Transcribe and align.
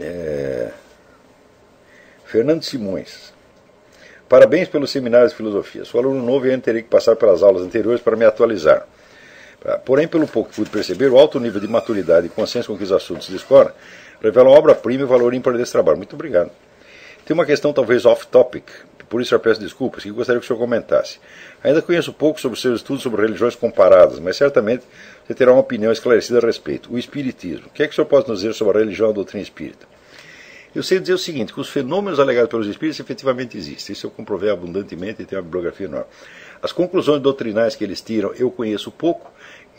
É... 0.00 0.70
Fernando 2.24 2.62
Simões. 2.62 3.32
Parabéns 4.28 4.68
pelo 4.68 4.86
seminário 4.86 5.28
de 5.28 5.34
filosofia. 5.34 5.84
Sou 5.84 6.00
aluno 6.00 6.22
novo 6.22 6.46
e 6.46 6.50
ainda 6.50 6.62
terei 6.62 6.82
que 6.82 6.88
passar 6.88 7.14
pelas 7.14 7.42
aulas 7.42 7.62
anteriores 7.62 8.00
para 8.00 8.16
me 8.16 8.24
atualizar. 8.24 8.86
Porém, 9.84 10.06
pelo 10.06 10.26
pouco 10.26 10.50
que 10.50 10.56
pude 10.56 10.68
perceber, 10.68 11.10
o 11.10 11.18
alto 11.18 11.40
nível 11.40 11.60
de 11.60 11.68
maturidade 11.68 12.26
e 12.26 12.30
consciência 12.30 12.70
com 12.70 12.76
que 12.76 12.84
os 12.84 12.92
assuntos 12.92 13.28
discorrem 13.28 13.72
revelam 14.22 14.52
obra-prima 14.52 15.04
e 15.04 15.06
valor 15.06 15.32
ímpar 15.32 15.56
desse 15.56 15.72
trabalho. 15.72 15.96
Muito 15.96 16.14
obrigado. 16.14 16.50
Tem 17.24 17.34
uma 17.34 17.46
questão 17.46 17.72
talvez 17.72 18.04
off-topic, 18.04 18.64
por 19.08 19.20
isso 19.20 19.34
eu 19.34 19.40
peço 19.40 19.60
desculpas, 19.60 20.02
que 20.02 20.10
gostaria 20.10 20.40
que 20.40 20.44
o 20.44 20.46
senhor 20.46 20.58
comentasse. 20.58 21.18
Ainda 21.62 21.80
conheço 21.82 22.12
pouco 22.12 22.40
sobre 22.40 22.58
seus 22.58 22.80
estudos 22.80 23.02
sobre 23.02 23.22
religiões 23.22 23.54
comparadas, 23.54 24.18
mas 24.18 24.36
certamente 24.36 24.84
você 25.26 25.34
terá 25.34 25.52
uma 25.52 25.60
opinião 25.60 25.92
esclarecida 25.92 26.38
a 26.38 26.46
respeito. 26.46 26.92
O 26.92 26.98
Espiritismo. 26.98 27.66
O 27.66 27.70
que 27.70 27.82
é 27.82 27.86
que 27.86 27.92
o 27.92 27.94
senhor 27.94 28.06
pode 28.06 28.28
nos 28.28 28.40
dizer 28.40 28.54
sobre 28.54 28.78
a 28.78 28.80
religião 28.80 29.08
e 29.08 29.10
a 29.10 29.14
doutrina 29.14 29.42
espírita? 29.42 29.86
Eu 30.74 30.82
sei 30.82 30.98
dizer 30.98 31.14
o 31.14 31.18
seguinte, 31.18 31.52
que 31.52 31.60
os 31.60 31.68
fenômenos 31.68 32.18
alegados 32.18 32.50
pelos 32.50 32.66
espíritos 32.66 32.98
efetivamente 32.98 33.56
existem. 33.56 33.92
Isso 33.92 34.06
eu 34.06 34.10
comprovei 34.10 34.50
abundantemente 34.50 35.22
e 35.22 35.24
tenho 35.24 35.40
uma 35.40 35.44
bibliografia 35.44 35.86
enorme. 35.86 36.06
As 36.60 36.72
conclusões 36.72 37.22
doutrinais 37.22 37.76
que 37.76 37.84
eles 37.84 38.00
tiram, 38.00 38.32
eu 38.34 38.50
conheço 38.50 38.90
pouco, 38.90 39.30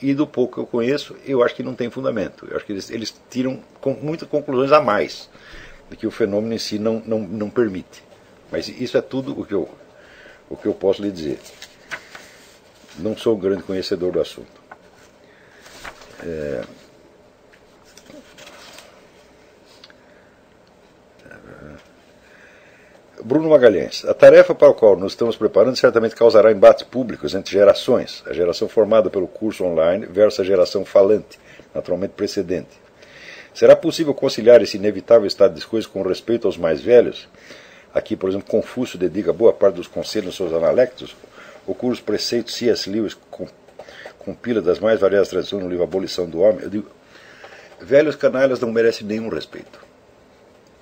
e 0.01 0.13
do 0.13 0.27
pouco 0.27 0.55
que 0.55 0.59
eu 0.61 0.65
conheço, 0.65 1.15
eu 1.25 1.43
acho 1.43 1.55
que 1.55 1.63
não 1.63 1.73
tem 1.73 1.89
fundamento. 1.89 2.47
Eu 2.49 2.57
acho 2.57 2.65
que 2.65 2.71
eles, 2.71 2.89
eles 2.89 3.13
tiram 3.29 3.59
com, 3.81 3.93
muitas 3.93 4.27
conclusões 4.27 4.71
a 4.71 4.81
mais 4.81 5.29
do 5.89 5.95
que 5.95 6.07
o 6.07 6.11
fenômeno 6.11 6.53
em 6.53 6.57
si 6.57 6.79
não, 6.79 7.01
não, 7.05 7.19
não 7.19 7.49
permite. 7.49 8.03
Mas 8.55 8.69
isso 8.69 8.97
é 8.97 9.01
tudo 9.01 9.37
o 9.37 9.45
que, 9.45 9.53
eu, 9.53 9.67
o 10.49 10.55
que 10.55 10.65
eu 10.65 10.73
posso 10.73 11.01
lhe 11.01 11.11
dizer. 11.11 11.37
Não 12.97 13.17
sou 13.17 13.35
um 13.35 13.37
grande 13.37 13.63
conhecedor 13.63 14.13
do 14.13 14.21
assunto. 14.21 14.61
É... 16.23 16.61
Bruno 23.21 23.49
Magalhães. 23.49 24.05
A 24.05 24.13
tarefa 24.13 24.55
para 24.55 24.69
a 24.69 24.73
qual 24.73 24.95
nos 24.95 25.11
estamos 25.11 25.35
preparando 25.35 25.75
certamente 25.75 26.15
causará 26.15 26.49
embates 26.49 26.83
públicos 26.83 27.35
entre 27.35 27.51
gerações, 27.51 28.23
a 28.25 28.31
geração 28.31 28.69
formada 28.69 29.09
pelo 29.09 29.27
curso 29.27 29.65
online 29.65 30.05
versus 30.05 30.39
a 30.39 30.43
geração 30.45 30.85
falante, 30.85 31.37
naturalmente 31.73 32.13
precedente. 32.13 32.69
Será 33.53 33.75
possível 33.75 34.13
conciliar 34.13 34.61
esse 34.61 34.77
inevitável 34.77 35.27
estado 35.27 35.55
de 35.55 35.67
coisas 35.67 35.91
com 35.91 36.01
respeito 36.03 36.47
aos 36.47 36.57
mais 36.57 36.79
velhos? 36.79 37.27
Aqui, 37.95 38.17
por 38.17 38.29
exemplo, 38.29 38.51
Confúcio 38.51 38.99
dedica 38.99 39.31
boa 39.31 39.53
parte 39.53 39.75
dos 39.75 39.87
conselhos 39.87 40.27
aos 40.27 40.35
seus 40.35 40.53
analectos. 40.53 41.15
O 41.65 41.73
curso 41.73 42.03
Preceitos 42.03 42.53
C.S. 42.53 42.89
Lewis 42.89 43.17
compila 44.19 44.61
das 44.61 44.79
mais 44.79 44.99
variadas 44.99 45.29
tradições 45.29 45.63
no 45.63 45.69
livro 45.69 45.85
Abolição 45.85 46.29
do 46.29 46.41
Homem. 46.41 46.63
Eu 46.63 46.69
digo, 46.69 46.91
velhos 47.79 48.17
canalhas 48.17 48.59
não 48.59 48.69
merecem 48.69 49.07
nenhum 49.07 49.29
respeito. 49.29 49.79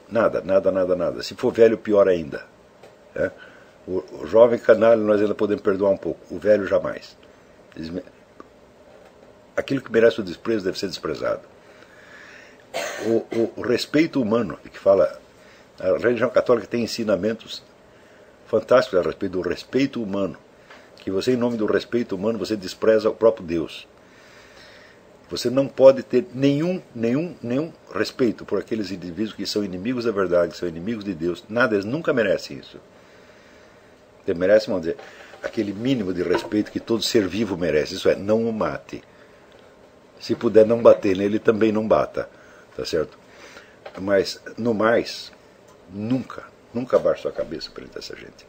Nada, 0.10 0.42
nada, 0.42 0.72
nada, 0.72 0.96
nada. 0.96 1.22
Se 1.22 1.36
for 1.36 1.54
velho, 1.54 1.78
pior 1.78 2.08
ainda. 2.08 2.46
É? 3.16 3.30
O, 3.88 4.04
o, 4.22 4.26
jovem 4.26 4.58
canalha 4.58 5.02
nós 5.02 5.22
ainda 5.22 5.36
podemos 5.36 5.62
perdoar 5.62 5.92
um 5.92 5.98
pouco, 5.98 6.20
o 6.34 6.40
velho 6.40 6.66
jamais. 6.66 7.16
Aquilo 9.56 9.82
que 9.82 9.92
merece 9.92 10.20
o 10.20 10.24
desprezo 10.24 10.66
deve 10.66 10.80
ser 10.80 10.88
desprezado. 10.88 11.42
O, 13.06 13.18
o, 13.38 13.54
o 13.58 13.62
respeito 13.62 14.20
humano, 14.20 14.58
que 14.64 14.80
fala. 14.80 15.22
A 15.80 15.98
religião 15.98 16.30
católica 16.30 16.68
tem 16.68 16.84
ensinamentos 16.84 17.64
fantásticos 18.46 19.00
a 19.00 19.02
respeito 19.02 19.32
do 19.34 19.42
respeito 19.42 20.02
humano. 20.02 20.38
Que 20.98 21.12
você, 21.12 21.34
em 21.34 21.38
nome 21.38 21.58
do 21.58 21.66
respeito 21.66 22.16
humano, 22.16 22.40
você 22.40 22.56
despreza 22.56 23.10
o 23.10 23.14
próprio 23.14 23.46
Deus. 23.46 23.88
Você 25.30 25.50
não 25.50 25.68
pode 25.68 26.04
ter 26.04 26.28
nenhum, 26.34 26.82
nenhum, 26.94 27.36
nenhum 27.42 27.74
respeito 27.94 28.46
por 28.46 28.60
aqueles 28.60 28.92
indivíduos 28.92 29.34
que 29.34 29.46
são 29.46 29.64
inimigos 29.64 30.06
da 30.06 30.12
verdade, 30.12 30.52
que 30.52 30.58
são 30.58 30.70
inimigos 30.70 31.04
de 31.04 31.14
Deus. 31.14 31.44
Nada, 31.50 31.74
eles 31.74 31.86
nunca 31.86 32.14
merecem 32.14 32.60
isso. 32.60 32.80
Eles 34.28 34.40
merecem, 34.40 34.68
vamos 34.68 34.84
dizer, 34.86 34.98
aquele 35.42 35.74
mínimo 35.74 36.14
de 36.14 36.22
respeito 36.22 36.72
que 36.72 36.80
todo 36.80 37.02
ser 37.02 37.28
vivo 37.28 37.58
merece. 37.58 37.96
Isso 37.96 38.08
é, 38.08 38.16
não 38.16 38.48
o 38.48 38.54
mate. 38.54 39.04
Se 40.20 40.36
puder 40.36 40.66
não 40.66 40.82
bater 40.82 41.18
nele, 41.18 41.40
também 41.40 41.72
não 41.72 41.88
bata. 41.88 42.30
Tá 42.78 42.86
certo? 42.86 43.18
Mas, 44.00 44.42
no 44.58 44.74
mais, 44.74 45.32
nunca, 45.94 46.44
nunca 46.74 46.98
abaixe 46.98 47.22
sua 47.22 47.32
cabeça 47.32 47.70
perante 47.72 47.98
essa 47.98 48.16
gente. 48.16 48.46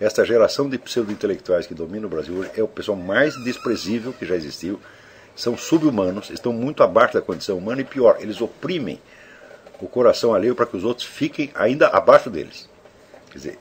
Esta 0.00 0.24
geração 0.24 0.68
de 0.68 0.78
pseudo-intelectuais 0.78 1.66
que 1.66 1.74
domina 1.74 2.06
o 2.06 2.10
Brasil 2.10 2.34
hoje 2.34 2.50
é 2.56 2.62
o 2.62 2.68
pessoal 2.68 2.96
mais 2.96 3.34
desprezível 3.44 4.14
que 4.14 4.24
já 4.24 4.34
existiu 4.34 4.80
são 5.36 5.56
subhumanos, 5.56 6.30
estão 6.30 6.52
muito 6.52 6.82
abaixo 6.82 7.14
da 7.14 7.22
condição 7.22 7.58
humana 7.58 7.82
e 7.82 7.84
pior, 7.84 8.16
eles 8.20 8.40
oprimem 8.40 9.00
o 9.80 9.86
coração 9.86 10.34
alheio 10.34 10.54
para 10.54 10.66
que 10.66 10.76
os 10.76 10.84
outros 10.84 11.06
fiquem 11.06 11.50
ainda 11.54 11.88
abaixo 11.88 12.28
deles. 12.28 12.68
Quer 13.30 13.38
dizer, 13.38 13.58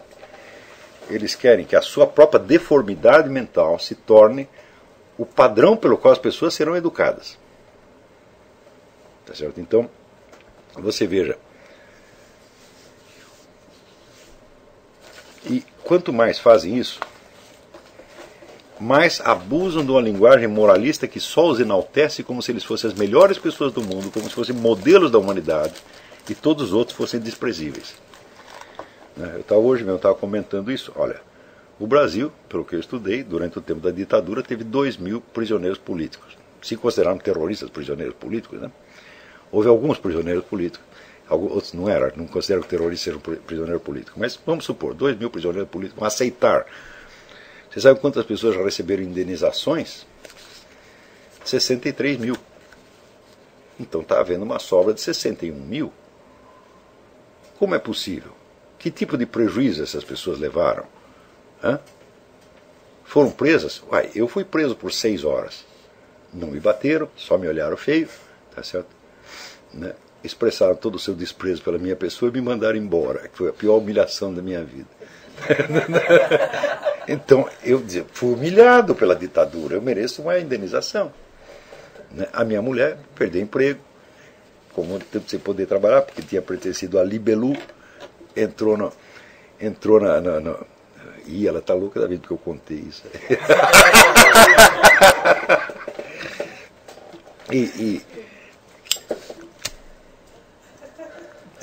eles 1.09 1.35
querem 1.35 1.65
que 1.65 1.75
a 1.75 1.81
sua 1.81 2.05
própria 2.05 2.39
deformidade 2.39 3.29
mental 3.29 3.79
se 3.79 3.95
torne 3.95 4.47
o 5.17 5.25
padrão 5.25 5.75
pelo 5.75 5.97
qual 5.97 6.11
as 6.11 6.19
pessoas 6.19 6.53
serão 6.53 6.75
educadas. 6.75 7.37
Tá 9.25 9.33
certo? 9.33 9.59
Então, 9.59 9.89
você 10.75 11.05
veja. 11.05 11.37
E 15.45 15.63
quanto 15.83 16.11
mais 16.11 16.39
fazem 16.39 16.77
isso, 16.77 16.99
mais 18.79 19.21
abusam 19.21 19.83
de 19.83 19.91
uma 19.91 20.01
linguagem 20.01 20.47
moralista 20.47 21.07
que 21.07 21.19
só 21.19 21.49
os 21.49 21.59
enaltece 21.59 22.23
como 22.23 22.41
se 22.41 22.51
eles 22.51 22.63
fossem 22.63 22.89
as 22.89 22.97
melhores 22.97 23.37
pessoas 23.37 23.73
do 23.73 23.81
mundo, 23.81 24.11
como 24.11 24.29
se 24.29 24.35
fossem 24.35 24.55
modelos 24.55 25.11
da 25.11 25.17
humanidade 25.17 25.73
e 26.29 26.35
todos 26.35 26.65
os 26.65 26.73
outros 26.73 26.95
fossem 26.95 27.19
desprezíveis. 27.19 27.95
Né, 29.17 29.31
eu 29.35 29.41
estava 29.41 29.59
hoje 29.59 29.83
mesmo 29.83 29.97
estava 29.97 30.15
comentando 30.15 30.71
isso. 30.71 30.93
Olha, 30.95 31.21
o 31.79 31.85
Brasil, 31.85 32.31
pelo 32.47 32.63
que 32.63 32.75
eu 32.75 32.79
estudei, 32.79 33.23
durante 33.23 33.57
o 33.57 33.61
tempo 33.61 33.81
da 33.81 33.91
ditadura, 33.91 34.41
teve 34.41 34.63
2 34.63 34.97
mil 34.97 35.19
prisioneiros 35.19 35.77
políticos. 35.77 36.37
Se 36.61 36.75
consideraram 36.75 37.17
terroristas 37.17 37.69
prisioneiros 37.69 38.15
políticos, 38.15 38.61
né? 38.61 38.71
Houve 39.51 39.67
alguns 39.67 39.97
prisioneiros 39.97 40.43
políticos, 40.45 40.85
outros 41.29 41.73
não 41.73 41.89
eram, 41.89 42.11
não 42.15 42.27
consideram 42.27 42.61
que 42.61 42.69
terroristas 42.69 43.01
sejam 43.01 43.19
prisioneiros 43.19 43.81
políticos. 43.81 44.17
Mas 44.17 44.39
vamos 44.45 44.65
supor, 44.65 44.93
2 44.93 45.17
mil 45.17 45.29
prisioneiros 45.29 45.69
políticos 45.69 45.99
vão 45.99 46.07
aceitar 46.07 46.65
você 47.69 47.81
sabe 47.81 47.99
quantas 47.99 48.25
pessoas 48.25 48.55
já 48.55 48.63
receberam 48.63 49.03
indenizações? 49.03 50.05
63 51.45 52.17
mil. 52.17 52.35
Então 53.79 54.01
está 54.01 54.19
havendo 54.19 54.43
uma 54.43 54.59
sobra 54.59 54.93
de 54.93 55.01
61 55.01 55.55
mil. 55.55 55.93
Como 57.59 57.75
é 57.75 57.79
possível? 57.79 58.31
Que 58.79 58.89
tipo 58.89 59.17
de 59.17 59.25
prejuízo 59.25 59.83
essas 59.83 60.03
pessoas 60.03 60.39
levaram? 60.39 60.85
Hã? 61.63 61.79
Foram 63.03 63.31
presas? 63.31 63.83
Uai, 63.91 64.09
eu 64.15 64.27
fui 64.27 64.43
preso 64.43 64.75
por 64.75 64.91
seis 64.91 65.23
horas. 65.23 65.65
Não 66.33 66.49
me 66.49 66.59
bateram, 66.59 67.09
só 67.15 67.37
me 67.37 67.47
olharam 67.47 67.77
feio, 67.77 68.09
tá 68.55 68.63
certo? 68.63 68.89
Né? 69.73 69.93
Expressaram 70.23 70.75
todo 70.75 70.95
o 70.95 70.99
seu 70.99 71.13
desprezo 71.13 71.61
pela 71.61 71.77
minha 71.77 71.95
pessoa 71.95 72.29
e 72.29 72.33
me 72.33 72.41
mandaram 72.41 72.77
embora, 72.77 73.27
que 73.27 73.37
foi 73.37 73.49
a 73.49 73.53
pior 73.53 73.77
humilhação 73.77 74.33
da 74.33 74.41
minha 74.41 74.63
vida. 74.63 74.87
Então, 77.11 77.49
eu 77.63 77.83
fui 78.13 78.35
humilhado 78.35 78.93
pela 78.93 79.15
ditadura, 79.15 79.73
eu 79.73 79.81
mereço 79.81 80.21
uma 80.21 80.37
indenização. 80.37 81.11
Né? 82.11 82.27
A 82.31 82.45
minha 82.45 82.61
mulher 82.61 82.99
perdeu 83.15 83.41
emprego, 83.41 83.79
como 84.75 84.99
tempo 84.99 85.27
sem 85.27 85.39
poder 85.39 85.65
trabalhar, 85.65 86.03
porque 86.03 86.21
tinha 86.21 86.39
pertencido 86.39 86.99
a 86.99 87.03
Libelu, 87.03 87.57
entrou 88.35 88.77
no, 88.77 88.93
entrou 89.59 89.99
na, 89.99 90.21
na, 90.21 90.39
na 90.39 90.55
Ih, 91.25 91.47
ela 91.47 91.61
tá 91.61 91.73
louca 91.73 91.99
da 91.99 92.05
vida 92.05 92.27
que 92.27 92.31
eu 92.31 92.37
contei 92.37 92.77
isso. 92.77 93.01
e, 97.51 97.57
e, 97.57 98.05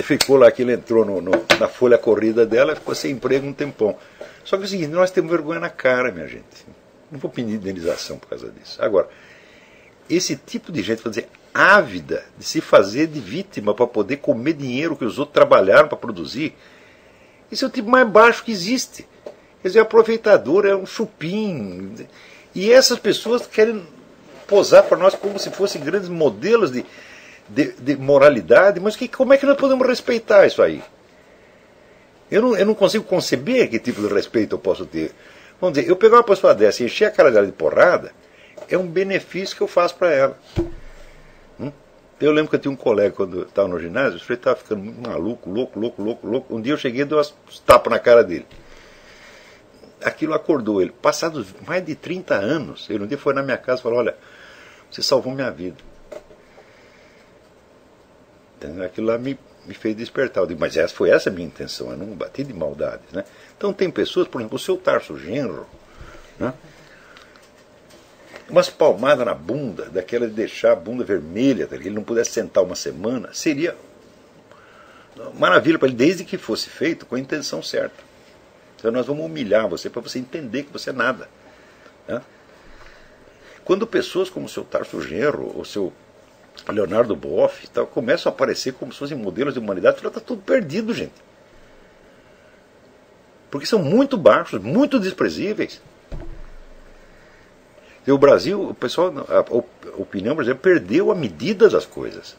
ficou 0.06 0.36
lá 0.36 0.52
ele 0.56 0.72
entrou 0.72 1.04
no, 1.04 1.20
no, 1.20 1.32
na 1.58 1.68
folha 1.68 1.98
corrida 1.98 2.46
dela, 2.46 2.76
ficou 2.76 2.94
sem 2.94 3.12
emprego 3.12 3.46
um 3.46 3.52
tempão. 3.52 3.96
Só 4.44 4.56
que 4.56 4.62
é 4.62 4.66
o 4.66 4.68
seguinte, 4.68 4.88
nós 4.88 5.10
temos 5.10 5.30
vergonha 5.30 5.58
na 5.58 5.68
cara, 5.68 6.12
minha 6.12 6.28
gente. 6.28 6.44
Não 7.10 7.18
vou 7.18 7.30
pedir 7.30 7.54
indenização 7.54 8.18
por 8.18 8.28
causa 8.28 8.50
disso. 8.50 8.80
Agora, 8.80 9.08
esse 10.08 10.36
tipo 10.36 10.70
de 10.70 10.82
gente, 10.82 11.02
vou 11.02 11.10
dizer, 11.10 11.28
ávida 11.52 12.24
de 12.38 12.44
se 12.44 12.60
fazer 12.60 13.08
de 13.08 13.18
vítima 13.18 13.74
para 13.74 13.86
poder 13.86 14.18
comer 14.18 14.52
dinheiro 14.52 14.96
que 14.96 15.04
os 15.04 15.18
outros 15.18 15.34
trabalharam 15.34 15.88
para 15.88 15.96
produzir, 15.96 16.54
esse 17.50 17.64
é 17.64 17.66
o 17.66 17.70
tipo 17.70 17.88
mais 17.88 18.08
baixo 18.08 18.44
que 18.44 18.52
existe. 18.52 19.06
Quer 19.62 19.68
dizer, 19.68 19.80
aproveitador 19.80 20.64
é 20.66 20.76
um 20.76 20.86
chupim. 20.86 21.94
E 22.54 22.70
essas 22.72 22.98
pessoas 22.98 23.46
querem 23.46 23.84
posar 24.46 24.84
para 24.84 24.96
nós 24.96 25.14
como 25.14 25.38
se 25.38 25.50
fossem 25.50 25.82
grandes 25.82 26.08
modelos 26.08 26.70
de, 26.70 26.86
de, 27.48 27.72
de 27.72 27.96
moralidade, 27.96 28.80
mas 28.80 28.96
que, 28.96 29.08
como 29.08 29.32
é 29.32 29.36
que 29.36 29.46
nós 29.46 29.56
podemos 29.56 29.86
respeitar 29.86 30.46
isso 30.46 30.62
aí? 30.62 30.82
Eu 32.30 32.42
não, 32.42 32.56
eu 32.56 32.66
não 32.66 32.74
consigo 32.74 33.04
conceber 33.04 33.68
que 33.68 33.78
tipo 33.78 34.00
de 34.00 34.12
respeito 34.12 34.54
eu 34.54 34.58
posso 34.58 34.84
ter. 34.84 35.12
Vamos 35.60 35.78
dizer, 35.78 35.88
eu 35.88 35.96
pegar 35.96 36.16
uma 36.16 36.24
pessoa 36.24 36.54
dessa 36.54 36.82
e 36.82 36.86
encher 36.86 37.06
a 37.06 37.10
cara 37.10 37.30
dela 37.30 37.46
de 37.46 37.52
porrada, 37.52 38.12
é 38.68 38.76
um 38.76 38.86
benefício 38.86 39.56
que 39.56 39.62
eu 39.62 39.68
faço 39.68 39.94
para 39.94 40.12
ela. 40.12 40.38
Hum? 41.58 41.70
Eu 42.20 42.32
lembro 42.32 42.50
que 42.50 42.56
eu 42.56 42.60
tinha 42.60 42.72
um 42.72 42.76
colega 42.76 43.14
quando 43.14 43.42
estava 43.42 43.68
no 43.68 43.78
ginásio, 43.78 44.16
o 44.16 44.18
sujeito 44.18 44.40
estava 44.40 44.56
ficando 44.56 44.82
muito 44.82 45.08
maluco, 45.08 45.48
louco, 45.48 45.78
louco, 45.78 46.02
louco, 46.02 46.26
louco. 46.26 46.54
Um 46.54 46.60
dia 46.60 46.72
eu 46.72 46.78
cheguei 46.78 47.02
e 47.02 47.04
dei 47.04 47.16
umas 47.16 47.32
tapas 47.64 47.92
na 47.92 47.98
cara 47.98 48.24
dele. 48.24 48.46
Aquilo 50.02 50.34
acordou 50.34 50.82
ele. 50.82 50.90
Passados 50.90 51.54
mais 51.66 51.84
de 51.84 51.94
30 51.94 52.34
anos, 52.34 52.88
ele 52.90 53.04
um 53.04 53.06
dia 53.06 53.16
foi 53.16 53.32
na 53.32 53.42
minha 53.42 53.56
casa 53.56 53.80
e 53.80 53.82
falou: 53.82 53.98
Olha, 53.98 54.16
você 54.90 55.00
salvou 55.00 55.32
minha 55.32 55.50
vida. 55.50 55.76
Aquilo 58.84 59.08
lá 59.08 59.18
me, 59.18 59.38
me 59.66 59.74
fez 59.74 59.96
despertar. 59.96 60.42
Eu 60.42 60.46
digo, 60.46 60.60
mas 60.60 60.76
essa 60.76 60.94
foi 60.94 61.10
essa 61.10 61.28
a 61.28 61.32
minha 61.32 61.46
intenção, 61.46 61.90
eu 61.90 61.96
não 61.96 62.06
bati 62.08 62.42
de 62.42 62.52
maldades. 62.52 63.10
Né? 63.12 63.24
Então 63.56 63.72
tem 63.72 63.90
pessoas, 63.90 64.26
por 64.28 64.40
exemplo, 64.40 64.56
o 64.56 64.60
seu 64.60 64.76
Tarso 64.76 65.18
Genro, 65.18 65.66
né? 66.38 66.52
umas 68.48 68.70
palmadas 68.70 69.26
na 69.26 69.34
bunda, 69.34 69.86
daquela 69.86 70.26
de 70.26 70.34
deixar 70.34 70.72
a 70.72 70.76
bunda 70.76 71.04
vermelha, 71.04 71.66
que 71.66 71.74
ele 71.74 71.90
não 71.90 72.04
pudesse 72.04 72.30
sentar 72.30 72.62
uma 72.64 72.76
semana, 72.76 73.30
seria 73.32 73.76
maravilha 75.34 75.78
para 75.78 75.88
ele, 75.88 75.96
desde 75.96 76.24
que 76.24 76.38
fosse 76.38 76.68
feito 76.68 77.06
com 77.06 77.14
a 77.14 77.18
intenção 77.18 77.62
certa. 77.62 78.04
Então 78.76 78.90
nós 78.90 79.06
vamos 79.06 79.24
humilhar 79.24 79.68
você 79.68 79.88
para 79.90 80.02
você 80.02 80.18
entender 80.18 80.64
que 80.64 80.72
você 80.72 80.90
é 80.90 80.92
nada. 80.92 81.28
Né? 82.06 82.20
Quando 83.64 83.86
pessoas 83.86 84.30
como 84.30 84.46
o 84.46 84.48
seu 84.48 84.62
Tarso 84.62 85.00
Genro, 85.00 85.52
ou 85.56 85.64
seu 85.64 85.92
Leonardo 86.68 87.14
Boff, 87.14 87.66
tal, 87.68 87.86
começam 87.86 88.30
a 88.30 88.34
aparecer 88.34 88.74
como 88.74 88.92
se 88.92 88.98
fossem 88.98 89.16
modelos 89.16 89.54
de 89.54 89.60
humanidade, 89.60 89.98
está 90.04 90.20
tudo 90.20 90.42
perdido, 90.42 90.92
gente. 90.92 91.14
Porque 93.50 93.66
são 93.66 93.78
muito 93.78 94.16
baixos, 94.16 94.60
muito 94.62 94.98
desprezíveis. 94.98 95.80
E 98.06 98.12
o 98.12 98.18
Brasil, 98.18 98.70
o 98.70 98.74
pessoal, 98.74 99.12
a 99.28 100.00
opinião 100.00 100.34
brasileira 100.34 100.60
perdeu 100.60 101.10
a 101.10 101.14
medida 101.14 101.68
das 101.68 101.84
coisas. 101.84 102.36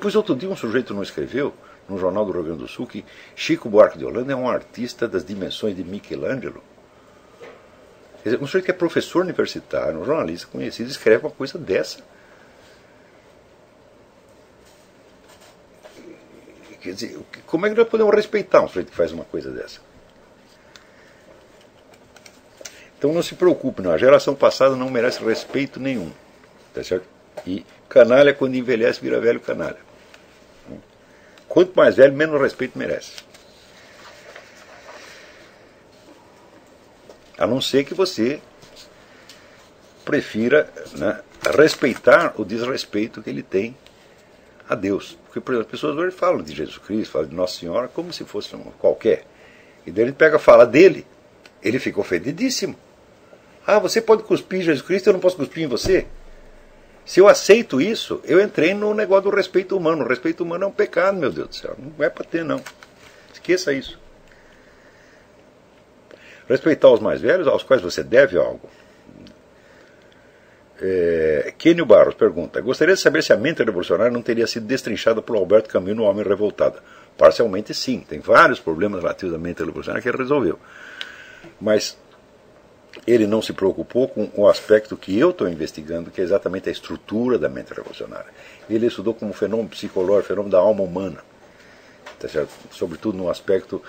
Pois 0.00 0.14
outro 0.14 0.36
dia 0.36 0.48
um 0.48 0.56
sujeito 0.56 0.94
não 0.94 1.02
escreveu, 1.02 1.52
no 1.88 1.98
Jornal 1.98 2.24
do 2.24 2.32
Rio 2.32 2.44
Grande 2.44 2.60
do 2.60 2.68
Sul, 2.68 2.86
que 2.86 3.04
Chico 3.34 3.68
Buarque 3.68 3.98
de 3.98 4.04
Holanda 4.04 4.32
é 4.32 4.36
um 4.36 4.48
artista 4.48 5.08
das 5.08 5.24
dimensões 5.24 5.74
de 5.74 5.82
Michelangelo. 5.82 6.62
Quer 8.22 8.30
dizer, 8.30 8.42
um 8.42 8.46
sujeito 8.46 8.66
que 8.66 8.70
é 8.70 8.74
professor 8.74 9.22
universitário, 9.22 9.98
um 9.98 10.04
jornalista 10.04 10.46
conhecido, 10.46 10.90
escreve 10.90 11.24
uma 11.26 11.32
coisa 11.32 11.58
dessa. 11.58 12.00
Quer 16.80 16.94
dizer, 16.94 17.18
como 17.46 17.66
é 17.66 17.70
que 17.70 17.76
nós 17.76 17.88
podemos 17.88 18.14
respeitar 18.14 18.62
um 18.62 18.68
sujeito 18.68 18.90
que 18.90 18.96
faz 18.96 19.12
uma 19.12 19.24
coisa 19.24 19.50
dessa? 19.50 19.80
Então 22.98 23.12
não 23.12 23.22
se 23.22 23.34
preocupe, 23.34 23.82
não. 23.82 23.92
a 23.92 23.98
geração 23.98 24.34
passada 24.34 24.76
não 24.76 24.90
merece 24.90 25.22
respeito 25.24 25.80
nenhum. 25.80 26.10
Tá 26.74 26.82
certo? 26.84 27.06
E 27.46 27.64
canalha, 27.88 28.34
quando 28.34 28.54
envelhece, 28.54 29.00
vira 29.00 29.20
velho 29.20 29.40
canalha. 29.40 29.78
Quanto 31.48 31.74
mais 31.74 31.96
velho, 31.96 32.14
menos 32.14 32.40
respeito 32.40 32.78
merece. 32.78 33.12
A 37.36 37.46
não 37.46 37.60
ser 37.60 37.84
que 37.84 37.94
você 37.94 38.40
prefira 40.04 40.72
né, 40.92 41.20
respeitar 41.56 42.34
o 42.36 42.44
desrespeito 42.44 43.22
que 43.22 43.30
ele 43.30 43.42
tem 43.42 43.76
a 44.70 44.76
Deus. 44.76 45.18
Porque, 45.24 45.40
por 45.40 45.52
exemplo, 45.52 45.66
as 45.66 45.70
pessoas 45.72 45.96
hoje 45.96 46.14
falam 46.14 46.42
de 46.42 46.54
Jesus 46.54 46.78
Cristo, 46.78 47.10
falam 47.10 47.28
de 47.28 47.34
Nossa 47.34 47.58
Senhora 47.58 47.88
como 47.88 48.12
se 48.12 48.24
fosse 48.24 48.54
um 48.54 48.62
qualquer. 48.78 49.26
E 49.84 49.90
daí 49.90 50.04
ele 50.04 50.12
pega 50.12 50.36
a 50.36 50.38
fala 50.38 50.64
dele, 50.64 51.04
ele 51.60 51.80
fica 51.80 51.98
ofendidíssimo. 52.00 52.76
Ah, 53.66 53.80
você 53.80 54.00
pode 54.00 54.22
cuspir 54.22 54.60
em 54.60 54.62
Jesus 54.62 54.86
Cristo, 54.86 55.08
eu 55.08 55.12
não 55.12 55.20
posso 55.20 55.36
cuspir 55.36 55.64
em 55.64 55.66
você? 55.66 56.06
Se 57.04 57.18
eu 57.18 57.26
aceito 57.26 57.80
isso, 57.80 58.20
eu 58.24 58.40
entrei 58.40 58.72
no 58.72 58.94
negócio 58.94 59.28
do 59.28 59.36
respeito 59.36 59.76
humano. 59.76 60.04
O 60.04 60.08
respeito 60.08 60.44
humano 60.44 60.64
é 60.64 60.66
um 60.68 60.72
pecado, 60.72 61.18
meu 61.18 61.32
Deus 61.32 61.48
do 61.48 61.54
céu. 61.56 61.74
Não 61.76 62.04
é 62.04 62.08
para 62.08 62.24
ter, 62.24 62.44
não. 62.44 62.62
Esqueça 63.32 63.72
isso. 63.72 63.98
Respeitar 66.48 66.90
os 66.90 67.00
mais 67.00 67.20
velhos, 67.20 67.48
aos 67.48 67.64
quais 67.64 67.82
você 67.82 68.04
deve 68.04 68.38
algo. 68.38 68.68
É, 70.80 71.52
Kenio 71.58 71.84
Barros 71.84 72.14
pergunta: 72.14 72.60
Gostaria 72.60 72.94
de 72.94 73.00
saber 73.00 73.22
se 73.22 73.32
a 73.32 73.36
mente 73.36 73.62
revolucionária 73.62 74.12
não 74.12 74.22
teria 74.22 74.46
sido 74.46 74.66
destrinchada 74.66 75.20
por 75.20 75.36
Alberto 75.36 75.68
Camus 75.68 75.94
no 75.94 76.04
Homem 76.04 76.24
Revoltado. 76.24 76.80
Parcialmente 77.18 77.74
sim, 77.74 78.00
tem 78.00 78.18
vários 78.18 78.60
problemas 78.60 79.00
relativos 79.00 79.34
à 79.34 79.38
mente 79.38 79.58
revolucionária 79.58 80.02
que 80.02 80.08
ele 80.08 80.16
resolveu. 80.16 80.58
Mas 81.60 81.98
ele 83.06 83.26
não 83.26 83.42
se 83.42 83.52
preocupou 83.52 84.08
com 84.08 84.30
o 84.34 84.48
aspecto 84.48 84.96
que 84.96 85.18
eu 85.18 85.30
estou 85.30 85.48
investigando, 85.48 86.10
que 86.10 86.20
é 86.20 86.24
exatamente 86.24 86.68
a 86.68 86.72
estrutura 86.72 87.38
da 87.38 87.48
mente 87.48 87.74
revolucionária. 87.74 88.30
Ele 88.68 88.86
estudou 88.86 89.14
como 89.14 89.32
fenômeno 89.32 89.68
psicológico, 89.68 90.28
fenômeno 90.28 90.52
da 90.52 90.58
alma 90.58 90.82
humana, 90.82 91.18
tá 92.18 92.28
sobretudo 92.70 93.18
no 93.18 93.28
aspecto 93.28 93.82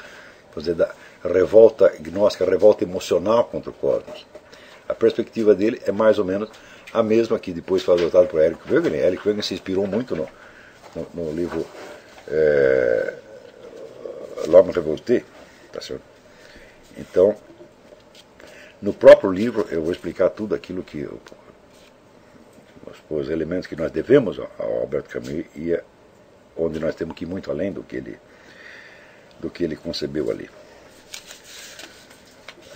dizer, 0.58 0.76
da 0.76 0.94
revolta 1.24 1.94
gnóstica, 2.00 2.46
revolta 2.46 2.84
emocional 2.84 3.46
contra 3.46 3.70
o 3.70 3.74
cosmos. 3.74 4.26
A 4.88 4.94
perspectiva 4.94 5.56
dele 5.56 5.82
é 5.86 5.92
mais 5.92 6.20
ou 6.20 6.26
menos 6.26 6.50
a 6.94 7.02
mesma 7.02 7.40
que 7.40 7.54
depois 7.54 7.84
foi 7.84 7.96
adotada 7.96 8.28
por 8.28 8.42
Eric 8.42 8.62
Wegener. 8.72 9.04
Eric 9.04 9.28
Wegener 9.28 9.44
se 9.44 9.54
inspirou 9.54 9.88
muito 9.88 10.16
no, 10.16 10.28
no, 10.96 11.08
no 11.14 11.32
livro 11.34 11.66
é, 12.28 13.14
L'Homme 14.48 14.72
Revolté. 14.72 15.24
Tá 15.72 15.82
certo? 15.82 16.04
Então, 16.98 17.36
no 18.82 18.94
próprio 18.94 19.32
livro 19.32 19.68
eu 19.72 19.82
vou 19.82 19.92
explicar 19.92 20.30
tudo 20.30 20.54
aquilo 20.54 20.84
que 20.84 21.00
eu, 21.00 21.20
os 23.10 23.30
elementos 23.30 23.68
que 23.68 23.76
nós 23.76 23.92
devemos 23.92 24.40
ao 24.40 24.82
Alberto 24.82 25.10
Camus 25.10 25.46
e 25.56 25.74
é 25.74 25.84
onde 26.58 26.80
nós 26.80 26.96
temos 26.96 27.16
que 27.16 27.24
ir 27.24 27.28
muito 27.28 27.50
além 27.50 27.72
do 27.72 27.84
que 27.84 27.96
ele 27.96 28.20
do 29.40 29.50
que 29.50 29.64
ele 29.64 29.76
concebeu 29.76 30.30
ali. 30.30 30.50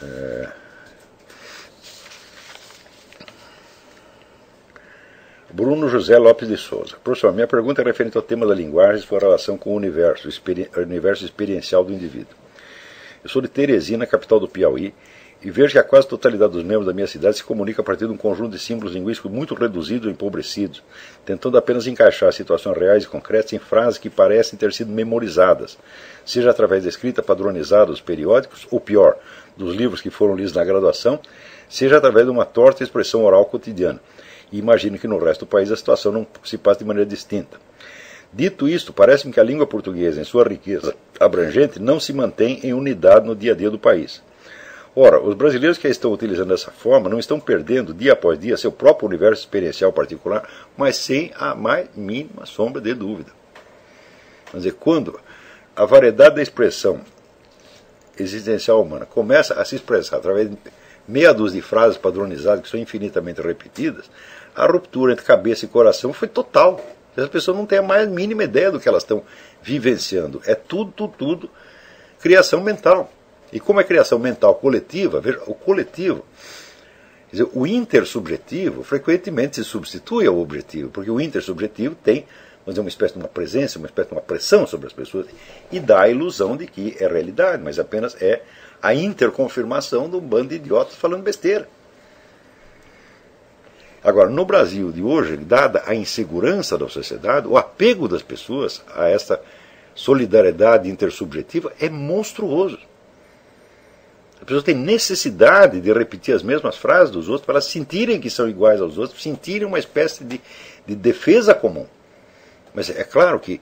É... 0.01 0.64
Bruno 5.51 5.87
José 5.87 6.17
Lopes 6.17 6.47
de 6.47 6.57
Souza. 6.57 6.95
Professor, 7.03 7.31
minha 7.31 7.47
pergunta 7.47 7.81
é 7.81 7.85
referente 7.85 8.17
ao 8.17 8.23
tema 8.23 8.47
da 8.47 8.53
linguagem 8.53 8.97
e 8.97 9.07
sua 9.07 9.19
relação 9.19 9.57
com 9.57 9.71
o 9.71 9.75
universo, 9.75 10.27
o 10.27 10.79
universo 10.81 11.23
experiencial 11.23 11.83
do 11.83 11.93
indivíduo. 11.93 12.35
Eu 13.23 13.29
sou 13.29 13.41
de 13.41 13.47
Teresina, 13.47 14.07
capital 14.07 14.39
do 14.39 14.47
Piauí, 14.47 14.93
e 15.43 15.51
vejo 15.51 15.73
que 15.73 15.79
a 15.79 15.83
quase 15.83 16.07
totalidade 16.07 16.53
dos 16.53 16.63
membros 16.63 16.87
da 16.87 16.93
minha 16.93 17.05
cidade 17.05 17.37
se 17.37 17.43
comunica 17.43 17.81
a 17.81 17.85
partir 17.85 18.07
de 18.07 18.11
um 18.11 18.17
conjunto 18.17 18.53
de 18.53 18.59
símbolos 18.59 18.95
linguísticos 18.95 19.31
muito 19.31 19.53
reduzidos 19.53 20.07
e 20.07 20.11
empobrecidos, 20.11 20.81
tentando 21.23 21.57
apenas 21.57 21.85
encaixar 21.85 22.33
situações 22.33 22.75
reais 22.75 23.03
e 23.03 23.07
concretas 23.07 23.53
em 23.53 23.59
frases 23.59 23.99
que 23.99 24.09
parecem 24.09 24.57
ter 24.57 24.73
sido 24.73 24.91
memorizadas, 24.91 25.77
seja 26.25 26.49
através 26.49 26.83
da 26.83 26.89
escrita 26.89 27.21
padronizada 27.21 27.87
dos 27.87 28.01
periódicos, 28.01 28.67
ou 28.71 28.79
pior, 28.79 29.15
dos 29.55 29.75
livros 29.75 30.01
que 30.01 30.09
foram 30.09 30.35
lidos 30.35 30.53
na 30.53 30.65
graduação, 30.65 31.19
seja 31.69 31.97
através 31.97 32.25
de 32.25 32.31
uma 32.31 32.45
torta 32.45 32.83
expressão 32.83 33.23
oral 33.23 33.45
cotidiana. 33.45 34.01
E 34.51 34.59
imagino 34.59 34.97
que 34.97 35.07
no 35.07 35.17
resto 35.17 35.45
do 35.45 35.49
país 35.49 35.71
a 35.71 35.75
situação 35.75 36.11
não 36.11 36.27
se 36.43 36.57
passe 36.57 36.79
de 36.79 36.85
maneira 36.85 37.09
distinta. 37.09 37.57
Dito 38.31 38.67
isto, 38.67 38.91
parece-me 38.91 39.31
que 39.31 39.39
a 39.39 39.43
língua 39.43 39.65
portuguesa, 39.65 40.19
em 40.19 40.25
sua 40.25 40.43
riqueza 40.43 40.95
abrangente, 41.19 41.79
não 41.79 41.99
se 41.99 42.11
mantém 42.11 42.59
em 42.63 42.73
unidade 42.73 43.25
no 43.25 43.35
dia 43.35 43.53
a 43.53 43.55
dia 43.55 43.69
do 43.69 43.79
país. 43.79 44.21
Ora, 44.95 45.21
os 45.21 45.35
brasileiros 45.35 45.77
que 45.77 45.87
a 45.87 45.89
estão 45.89 46.11
utilizando 46.11 46.49
dessa 46.49 46.71
forma 46.71 47.09
não 47.09 47.19
estão 47.19 47.37
perdendo 47.39 47.93
dia 47.93 48.13
após 48.13 48.39
dia 48.39 48.55
seu 48.55 48.71
próprio 48.71 49.07
universo 49.07 49.41
experiencial 49.41 49.91
particular, 49.91 50.49
mas 50.77 50.95
sem 50.95 51.31
a 51.37 51.53
mais 51.53 51.89
mínima 51.95 52.45
sombra 52.45 52.81
de 52.81 52.93
dúvida. 52.93 53.31
Quer 54.51 54.57
dizer, 54.57 54.73
quando 54.73 55.19
a 55.75 55.85
variedade 55.85 56.35
da 56.35 56.41
expressão 56.41 57.01
existencial 58.17 58.81
humana 58.81 59.05
começa 59.05 59.55
a 59.55 59.65
se 59.65 59.75
expressar 59.75 60.17
através 60.17 60.49
de 60.49 60.57
meia 61.05 61.33
dúzia 61.33 61.61
de 61.61 61.67
frases 61.67 61.97
padronizadas 61.97 62.61
que 62.61 62.69
são 62.69 62.79
infinitamente 62.79 63.41
repetidas, 63.41 64.09
a 64.55 64.65
ruptura 64.65 65.13
entre 65.13 65.25
cabeça 65.25 65.65
e 65.65 65.67
coração 65.67 66.13
foi 66.13 66.27
total. 66.27 66.79
As 67.15 67.29
pessoas 67.29 67.57
não 67.57 67.65
têm 67.65 67.79
a 67.79 67.83
mais 67.83 68.07
mínima 68.09 68.43
ideia 68.43 68.71
do 68.71 68.79
que 68.79 68.87
elas 68.87 69.03
estão 69.03 69.23
vivenciando. 69.61 70.41
É 70.45 70.55
tudo, 70.55 70.91
tudo, 70.91 71.13
tudo 71.17 71.49
criação 72.19 72.61
mental. 72.61 73.11
E 73.51 73.59
como 73.59 73.79
é 73.79 73.83
criação 73.83 74.17
mental 74.17 74.55
coletiva, 74.55 75.21
veja, 75.21 75.41
o 75.45 75.53
coletivo, 75.53 76.25
dizer, 77.31 77.47
o 77.53 77.65
intersubjetivo 77.67 78.83
frequentemente 78.83 79.57
se 79.57 79.63
substitui 79.63 80.25
ao 80.25 80.39
objetivo, 80.39 80.89
porque 80.89 81.11
o 81.11 81.21
intersubjetivo 81.21 81.95
tem 81.95 82.25
vamos 82.65 82.73
dizer, 82.73 82.81
uma 82.81 82.89
espécie 82.89 83.13
de 83.13 83.19
uma 83.19 83.27
presença, 83.27 83.77
uma 83.77 83.85
espécie 83.85 84.09
de 84.09 84.15
uma 84.15 84.21
pressão 84.21 84.65
sobre 84.65 84.87
as 84.87 84.93
pessoas 84.93 85.27
e 85.71 85.79
dá 85.79 86.01
a 86.01 86.09
ilusão 86.09 86.57
de 86.57 86.65
que 86.65 86.97
é 86.99 87.07
realidade, 87.07 87.61
mas 87.63 87.77
apenas 87.77 88.19
é 88.19 88.41
a 88.81 88.93
interconfirmação 88.93 90.09
de 90.09 90.15
um 90.15 90.19
bando 90.19 90.49
de 90.49 90.55
idiotas 90.55 90.95
falando 90.95 91.21
besteira. 91.21 91.69
Agora, 94.05 94.29
no 94.29 94.45
Brasil 94.45 94.91
de 94.91 95.01
hoje, 95.01 95.35
dada 95.35 95.81
a 95.87 95.95
insegurança 95.95 96.77
da 96.77 96.87
sociedade, 96.87 97.47
o 97.47 97.57
apego 97.57 98.07
das 98.07 98.21
pessoas 98.21 98.83
a 98.95 99.09
essa 99.09 99.41
solidariedade 99.95 100.87
intersubjetiva 100.87 101.73
é 101.81 101.89
monstruoso. 101.89 102.77
As 104.35 104.43
pessoas 104.43 104.63
têm 104.63 104.75
necessidade 104.75 105.81
de 105.81 105.91
repetir 105.91 106.35
as 106.35 106.43
mesmas 106.43 106.77
frases 106.77 107.09
dos 107.09 107.27
outros 107.27 107.47
para 107.47 107.53
elas 107.53 107.65
sentirem 107.65 108.21
que 108.21 108.29
são 108.29 108.47
iguais 108.47 108.79
aos 108.79 108.99
outros, 108.99 109.23
sentirem 109.23 109.67
uma 109.67 109.79
espécie 109.79 110.23
de, 110.23 110.39
de 110.85 110.95
defesa 110.95 111.55
comum. 111.55 111.87
Mas 112.75 112.91
é 112.91 113.03
claro 113.03 113.39
que, 113.39 113.59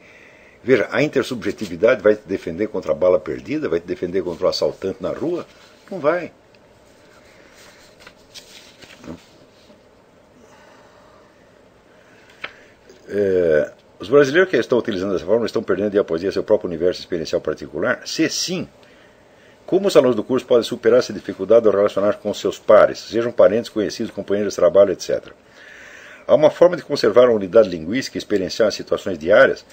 veja, 0.62 0.89
a 0.91 1.01
intersubjetividade 1.01 2.01
vai 2.01 2.17
te 2.17 2.27
defender 2.27 2.67
contra 2.67 2.91
a 2.91 2.95
bala 2.95 3.17
perdida, 3.17 3.69
vai 3.69 3.79
te 3.79 3.88
defender 3.88 4.21
contra 4.21 4.45
o 4.45 4.50
assaltante 4.50 5.01
na 5.01 5.12
rua? 5.12 5.47
Não 5.89 6.01
vai. 6.01 6.33
É, 13.07 13.72
os 14.00 14.10
brasileiros 14.10 14.50
que 14.50 14.57
estão 14.57 14.77
utilizando 14.77 15.13
dessa 15.13 15.25
forma 15.25 15.45
estão 15.45 15.63
perdendo 15.63 16.00
a 16.00 16.03
poesia 16.03 16.31
seu 16.31 16.43
próprio 16.43 16.67
universo 16.67 17.00
experiencial 17.00 17.41
particular? 17.41 18.01
Se 18.05 18.27
sim, 18.29 18.67
como 19.65 19.88
os 19.88 19.95
alunos 19.95 20.15
do 20.15 20.24
curso 20.24 20.45
podem 20.45 20.63
superar 20.63 21.00
essa 21.00 21.13
dificuldade 21.13 21.65
ao 21.67 21.74
relacionar 21.74 22.13
com 22.17 22.33
seus 22.33 22.60
pares, 22.60 23.00
sejam 23.00 23.31
parentes, 23.31 23.69
conhecidos, 23.69 24.12
companheiros 24.12 24.53
de 24.53 24.57
trabalho, 24.57 24.91
etc. 24.91 25.27
Há 26.27 26.36
uma 26.36 26.50
forma 26.50 26.75
de 26.75 26.83
conservar 26.83 27.27
a 27.27 27.31
unidade 27.31 27.69
linguística 27.69 28.17
e 28.17 28.19
experienciar 28.19 28.67
as 28.67 28.75
situações 28.75 29.17
diárias, 29.17 29.65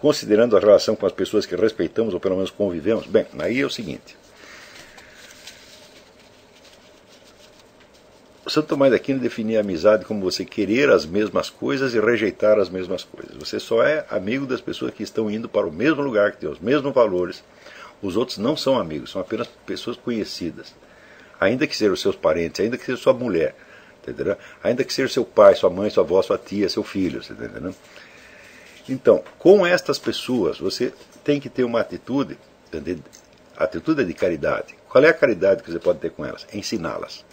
considerando 0.00 0.56
a 0.56 0.60
relação 0.60 0.94
com 0.94 1.06
as 1.06 1.12
pessoas 1.12 1.44
que 1.44 1.56
respeitamos 1.56 2.14
ou 2.14 2.20
pelo 2.20 2.36
menos 2.36 2.50
convivemos? 2.50 3.06
Bem, 3.06 3.26
aí 3.38 3.60
é 3.60 3.66
o 3.66 3.70
seguinte. 3.70 4.16
Santo 8.48 8.68
Tomás 8.68 8.90
de 8.90 8.96
Aquino 8.96 9.20
definia 9.20 9.58
a 9.58 9.60
amizade 9.60 10.04
como 10.04 10.22
você 10.22 10.44
querer 10.44 10.90
as 10.90 11.04
mesmas 11.04 11.50
coisas 11.50 11.94
e 11.94 12.00
rejeitar 12.00 12.58
as 12.58 12.70
mesmas 12.70 13.04
coisas. 13.04 13.36
Você 13.36 13.60
só 13.60 13.82
é 13.82 14.06
amigo 14.08 14.46
das 14.46 14.60
pessoas 14.60 14.94
que 14.94 15.02
estão 15.02 15.30
indo 15.30 15.48
para 15.48 15.66
o 15.66 15.72
mesmo 15.72 16.00
lugar, 16.00 16.32
que 16.32 16.38
têm 16.38 16.48
os 16.48 16.58
mesmos 16.58 16.94
valores. 16.94 17.42
Os 18.00 18.16
outros 18.16 18.38
não 18.38 18.56
são 18.56 18.78
amigos, 18.78 19.10
são 19.10 19.20
apenas 19.20 19.48
pessoas 19.66 19.96
conhecidas. 19.96 20.74
Ainda 21.38 21.66
que 21.66 21.76
sejam 21.76 21.94
seus 21.96 22.16
parentes, 22.16 22.60
ainda 22.60 22.78
que 22.78 22.84
seja 22.84 22.96
sua 22.96 23.12
mulher, 23.12 23.54
entendeu? 24.02 24.36
ainda 24.62 24.82
que 24.82 24.92
seja 24.92 25.12
seu 25.12 25.24
pai, 25.24 25.54
sua 25.54 25.68
mãe, 25.68 25.90
sua 25.90 26.02
avó, 26.02 26.20
sua 26.22 26.38
tia, 26.38 26.68
seu 26.68 26.82
filho. 26.82 27.20
Entendeu? 27.20 27.74
Então, 28.88 29.22
com 29.38 29.66
estas 29.66 29.98
pessoas, 29.98 30.58
você 30.58 30.92
tem 31.22 31.38
que 31.38 31.50
ter 31.50 31.64
uma 31.64 31.80
atitude, 31.80 32.38
atitude 33.56 34.04
de 34.04 34.14
caridade. 34.14 34.74
Qual 34.88 35.04
é 35.04 35.08
a 35.08 35.14
caridade 35.14 35.62
que 35.62 35.70
você 35.70 35.78
pode 35.78 35.98
ter 35.98 36.10
com 36.10 36.24
elas? 36.24 36.46
Ensiná-las. 36.52 37.27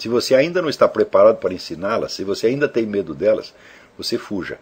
Se 0.00 0.08
você 0.08 0.34
ainda 0.34 0.62
não 0.62 0.70
está 0.70 0.88
preparado 0.88 1.36
para 1.36 1.52
ensiná-las, 1.52 2.14
se 2.14 2.24
você 2.24 2.46
ainda 2.46 2.66
tem 2.66 2.86
medo 2.86 3.14
delas, 3.14 3.52
você 3.98 4.16
fuja. 4.16 4.58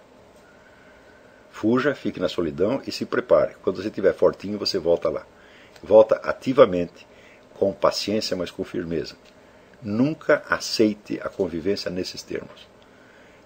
Fuja, 1.52 1.94
fique 1.94 2.18
na 2.18 2.28
solidão 2.28 2.82
e 2.84 2.90
se 2.90 3.06
prepare. 3.06 3.54
Quando 3.62 3.80
você 3.80 3.86
estiver 3.86 4.12
fortinho, 4.12 4.58
você 4.58 4.80
volta 4.80 5.08
lá. 5.08 5.24
Volta 5.80 6.16
ativamente, 6.24 7.06
com 7.54 7.72
paciência, 7.72 8.36
mas 8.36 8.50
com 8.50 8.64
firmeza. 8.64 9.14
Nunca 9.80 10.42
aceite 10.50 11.20
a 11.22 11.28
convivência 11.28 11.88
nesses 11.88 12.20
termos. 12.20 12.66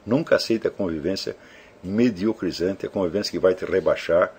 Nunca 0.06 0.37
aceite 0.37 0.66
a 0.66 0.70
convivência 0.70 1.37
mediocrizante, 1.84 2.87
a 2.87 2.88
convivência 2.88 3.30
que 3.30 3.38
vai 3.38 3.54
te 3.54 3.66
rebaixar, 3.66 4.32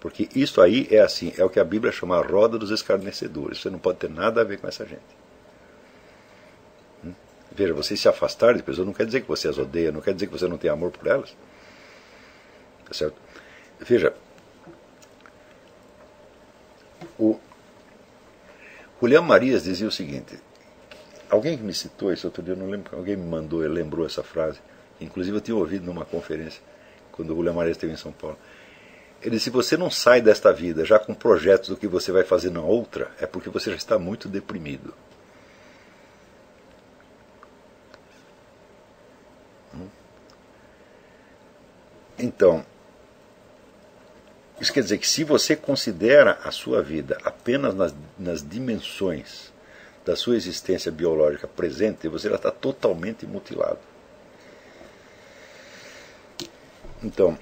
porque 0.00 0.28
isso 0.34 0.60
aí 0.60 0.88
é 0.90 0.98
assim, 0.98 1.32
é 1.38 1.44
o 1.44 1.48
que 1.48 1.60
a 1.60 1.64
Bíblia 1.64 1.92
chama 1.92 2.18
a 2.18 2.26
roda 2.26 2.58
dos 2.58 2.72
escarnecedores. 2.72 3.60
Você 3.60 3.70
não 3.70 3.78
pode 3.78 3.98
ter 3.98 4.10
nada 4.10 4.40
a 4.40 4.44
ver 4.44 4.58
com 4.58 4.66
essa 4.66 4.84
gente. 4.84 5.27
Veja, 7.58 7.74
você 7.74 7.96
se 7.96 8.08
afastar 8.08 8.54
de 8.54 8.62
pessoas 8.62 8.86
não 8.86 8.94
quer 8.94 9.04
dizer 9.04 9.22
que 9.22 9.26
você 9.26 9.48
as 9.48 9.58
odeia, 9.58 9.90
não 9.90 10.00
quer 10.00 10.14
dizer 10.14 10.28
que 10.28 10.32
você 10.32 10.46
não 10.46 10.56
tem 10.56 10.70
amor 10.70 10.92
por 10.92 11.08
elas. 11.08 11.34
Tá 12.84 12.94
certo? 12.94 13.16
Veja, 13.80 14.14
o 17.18 17.36
Julián 19.00 19.22
Marias 19.22 19.64
dizia 19.64 19.88
o 19.88 19.90
seguinte: 19.90 20.38
alguém 21.28 21.58
que 21.58 21.64
me 21.64 21.74
citou 21.74 22.12
isso 22.12 22.28
outro 22.28 22.44
dia, 22.44 22.54
não 22.54 22.70
lembro, 22.70 22.96
alguém 22.96 23.16
me 23.16 23.26
mandou, 23.26 23.58
lembrou 23.62 24.06
essa 24.06 24.22
frase. 24.22 24.60
Inclusive 25.00 25.38
eu 25.38 25.40
tinha 25.40 25.56
ouvido 25.56 25.84
numa 25.84 26.04
conferência, 26.04 26.62
quando 27.10 27.32
o 27.32 27.34
Julián 27.34 27.54
Marias 27.54 27.76
esteve 27.76 27.92
em 27.92 27.96
São 27.96 28.12
Paulo. 28.12 28.38
Ele 29.20 29.30
disse: 29.30 29.46
se 29.46 29.50
você 29.50 29.76
não 29.76 29.90
sai 29.90 30.20
desta 30.22 30.52
vida 30.52 30.84
já 30.84 30.96
com 30.96 31.12
projetos 31.12 31.70
do 31.70 31.76
que 31.76 31.88
você 31.88 32.12
vai 32.12 32.22
fazer 32.22 32.50
na 32.50 32.60
outra, 32.60 33.10
é 33.20 33.26
porque 33.26 33.50
você 33.50 33.70
já 33.70 33.76
está 33.76 33.98
muito 33.98 34.28
deprimido. 34.28 34.94
Então, 42.18 42.64
isso 44.60 44.72
quer 44.72 44.82
dizer 44.82 44.98
que 44.98 45.06
se 45.06 45.22
você 45.22 45.54
considera 45.54 46.38
a 46.42 46.50
sua 46.50 46.82
vida 46.82 47.18
apenas 47.22 47.74
nas, 47.74 47.94
nas 48.18 48.46
dimensões 48.46 49.52
da 50.04 50.16
sua 50.16 50.36
existência 50.36 50.90
biológica 50.90 51.46
presente, 51.46 52.08
você 52.08 52.28
já 52.28 52.36
está 52.36 52.50
totalmente 52.50 53.24
mutilado. 53.24 53.78
Então, 57.02 57.38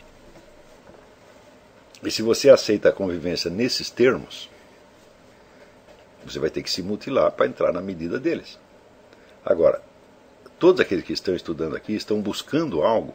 e 2.02 2.11
se 2.11 2.21
você 2.21 2.50
aceita 2.50 2.90
a 2.90 2.92
convivência 2.92 3.50
nesses 3.50 3.88
termos, 3.88 4.50
você 6.25 6.38
vai 6.38 6.50
ter 6.50 6.62
que 6.62 6.71
se 6.71 6.83
mutilar 6.83 7.33
para 7.33 7.47
entrar 7.47 7.73
na 7.73 7.80
medida 7.80 8.18
deles. 8.18 8.59
Agora, 9.45 9.80
todos 10.58 10.80
aqueles 10.80 11.04
que 11.04 11.12
estão 11.12 11.34
estudando 11.34 11.76
aqui 11.76 11.94
estão 11.94 12.20
buscando 12.20 12.82
algo 12.82 13.14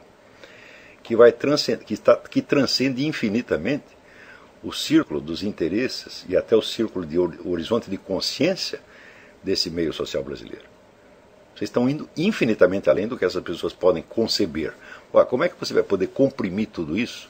que, 1.03 1.15
vai 1.15 1.31
transcend, 1.31 1.83
que, 1.83 1.93
está, 1.93 2.15
que 2.15 2.41
transcende 2.41 3.05
infinitamente 3.05 3.86
o 4.63 4.71
círculo 4.71 5.19
dos 5.19 5.41
interesses 5.41 6.24
e 6.29 6.38
até 6.38 6.55
o 6.55 6.62
círculo 6.62 7.05
de 7.05 7.17
horizonte 7.19 7.89
de 7.89 7.98
consciência 7.98 8.79
desse 9.43 9.69
meio 9.69 9.91
social 9.91 10.24
brasileiro. 10.24 10.65
Vocês 11.55 11.69
estão 11.69 11.89
indo 11.89 12.10
infinitamente 12.15 12.89
além 12.89 13.07
do 13.07 13.17
que 13.17 13.25
essas 13.25 13.43
pessoas 13.43 13.74
podem 13.74 14.03
conceber. 14.03 14.74
Ué, 15.13 15.25
como 15.25 15.43
é 15.43 15.50
que 15.50 15.55
você 15.60 15.74
vai 15.74 15.83
poder 15.83 16.07
comprimir 16.07 16.67
tudo 16.67 16.98
isso 16.98 17.29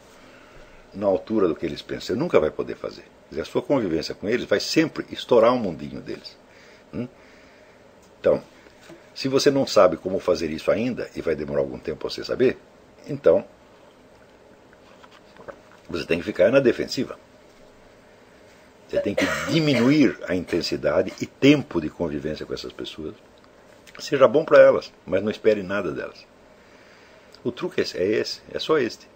na 0.94 1.08
altura 1.08 1.48
do 1.48 1.56
que 1.56 1.66
eles 1.66 1.82
pensam? 1.82 2.08
Você 2.08 2.16
nunca 2.16 2.40
vai 2.40 2.52
poder 2.52 2.76
fazer. 2.76 3.06
Dizer, 3.30 3.42
a 3.42 3.46
sua 3.46 3.62
convivência 3.62 4.14
com 4.14 4.28
eles 4.28 4.46
vai 4.46 4.60
sempre 4.60 5.06
estourar 5.10 5.54
um 5.54 5.58
mundinho 5.58 6.02
deles. 6.02 6.38
Hum? 6.94 7.08
Então, 8.20 8.44
se 9.14 9.28
você 9.28 9.52
não 9.52 9.68
sabe 9.68 9.98
como 9.98 10.20
fazer 10.20 10.50
isso 10.50 10.72
ainda, 10.72 11.10
e 11.16 11.22
vai 11.22 11.36
demorar 11.36 11.62
algum 11.62 11.78
tempo 11.78 12.00
para 12.00 12.10
você 12.10 12.24
saber, 12.24 12.58
então 13.08 13.46
você 15.90 16.06
tem 16.06 16.20
que 16.20 16.26
ficar 16.26 16.52
na 16.52 16.60
defensiva. 16.60 17.20
Você 18.88 19.00
tem 19.00 19.16
que 19.16 19.26
diminuir 19.50 20.18
a 20.28 20.36
intensidade 20.36 21.14
e 21.22 21.26
tempo 21.26 21.80
de 21.80 21.90
convivência 21.90 22.46
com 22.46 22.54
essas 22.54 22.74
pessoas. 22.74 23.16
Seja 24.00 24.28
bom 24.28 24.44
para 24.44 24.60
elas, 24.60 24.92
mas 25.06 25.22
não 25.24 25.32
espere 25.32 25.64
nada 25.64 25.92
delas. 25.92 26.26
O 27.44 27.52
truque 27.52 27.82
é 27.82 28.06
esse, 28.06 28.42
é 28.52 28.60
só 28.60 28.78
este. 28.78 29.08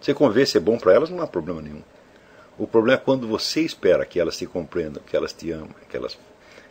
Você 0.00 0.14
conviver 0.14 0.46
ser 0.46 0.60
bom 0.60 0.78
para 0.78 0.94
elas 0.94 1.10
não 1.10 1.20
há 1.20 1.26
problema 1.26 1.60
nenhum. 1.60 1.82
O 2.58 2.66
problema 2.66 3.00
é 3.00 3.04
quando 3.04 3.26
você 3.26 3.60
espera 3.60 4.04
que 4.04 4.18
elas 4.18 4.36
te 4.36 4.46
compreendam, 4.46 5.02
que 5.02 5.16
elas 5.16 5.32
te 5.32 5.50
amem, 5.50 5.74
que 5.88 5.96
elas 5.96 6.18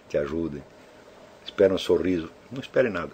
te 0.07 0.17
ajudem. 0.17 0.63
Espera 1.49 1.73
um 1.73 1.77
sorriso. 1.77 2.29
Não 2.51 2.61
espere 2.61 2.89
nada 2.89 3.11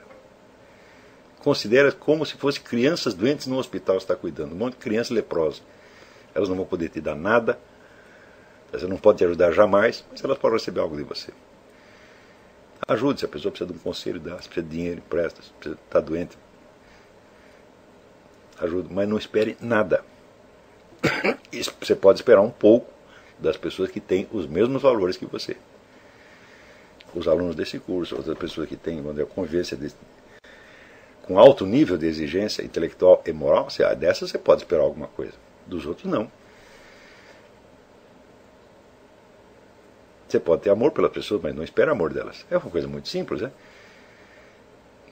considera 1.45 1.91
como 1.91 2.25
se 2.25 2.35
fossem 2.37 2.63
crianças 2.63 3.13
doentes 3.13 3.45
no 3.45 3.59
hospital 3.59 3.97
está 3.97 4.15
cuidando, 4.15 4.53
um 4.53 4.57
monte 4.57 4.73
de 4.73 4.79
criança 4.79 5.13
leprosa. 5.13 5.61
Elas 6.33 6.49
não 6.49 6.55
vão 6.55 6.65
poder 6.65 6.89
te 6.89 6.99
dar 6.99 7.15
nada, 7.15 7.59
você 8.71 8.87
não 8.87 8.97
pode 8.97 9.19
te 9.19 9.25
ajudar 9.25 9.51
jamais, 9.51 10.03
mas 10.09 10.23
elas 10.23 10.39
podem 10.39 10.57
receber 10.57 10.79
algo 10.79 10.97
de 10.97 11.03
você. 11.03 11.31
Ajude, 12.87 13.19
se 13.19 13.25
a 13.27 13.29
pessoa 13.29 13.51
precisa 13.51 13.71
de 13.71 13.77
um 13.77 13.79
conselho, 13.79 14.19
dá, 14.19 14.41
se 14.41 14.49
precisa 14.49 14.65
de 14.65 14.75
dinheiro, 14.75 14.97
empresta, 15.05 15.43
se 15.43 15.51
precisa, 15.51 15.79
está 15.85 15.99
doente. 15.99 16.35
Ajude, 18.59 18.91
mas 18.91 19.07
não 19.07 19.17
espere 19.17 19.55
nada. 19.61 20.03
Você 21.79 21.95
pode 21.95 22.21
esperar 22.21 22.41
um 22.41 22.49
pouco 22.49 22.91
das 23.37 23.55
pessoas 23.55 23.91
que 23.91 23.99
têm 23.99 24.27
os 24.31 24.47
mesmos 24.47 24.81
valores 24.81 25.15
que 25.15 25.25
você. 25.27 25.55
Os 27.15 27.27
alunos 27.27 27.55
desse 27.55 27.79
curso, 27.79 28.15
outras 28.15 28.37
pessoas 28.37 28.67
que 28.67 28.75
têm, 28.75 29.05
onde 29.07 29.21
a 29.21 29.25
convivência 29.25 29.77
com 31.23 31.39
alto 31.39 31.65
nível 31.65 31.97
de 31.97 32.05
exigência 32.05 32.63
intelectual 32.63 33.23
e 33.25 33.31
moral, 33.31 33.69
você, 33.69 33.83
ah, 33.83 33.93
dessa 33.93 34.27
você 34.27 34.37
pode 34.37 34.61
esperar 34.61 34.83
alguma 34.83 35.07
coisa. 35.07 35.33
Dos 35.65 35.85
outros, 35.85 36.05
não. 36.11 36.29
Você 40.27 40.39
pode 40.39 40.61
ter 40.63 40.69
amor 40.69 40.91
pelas 40.91 41.11
pessoas, 41.11 41.41
mas 41.41 41.55
não 41.55 41.63
espera 41.63 41.91
amor 41.93 42.13
delas. 42.13 42.45
É 42.51 42.57
uma 42.57 42.69
coisa 42.69 42.87
muito 42.87 43.07
simples, 43.09 43.41
né? 43.41 43.51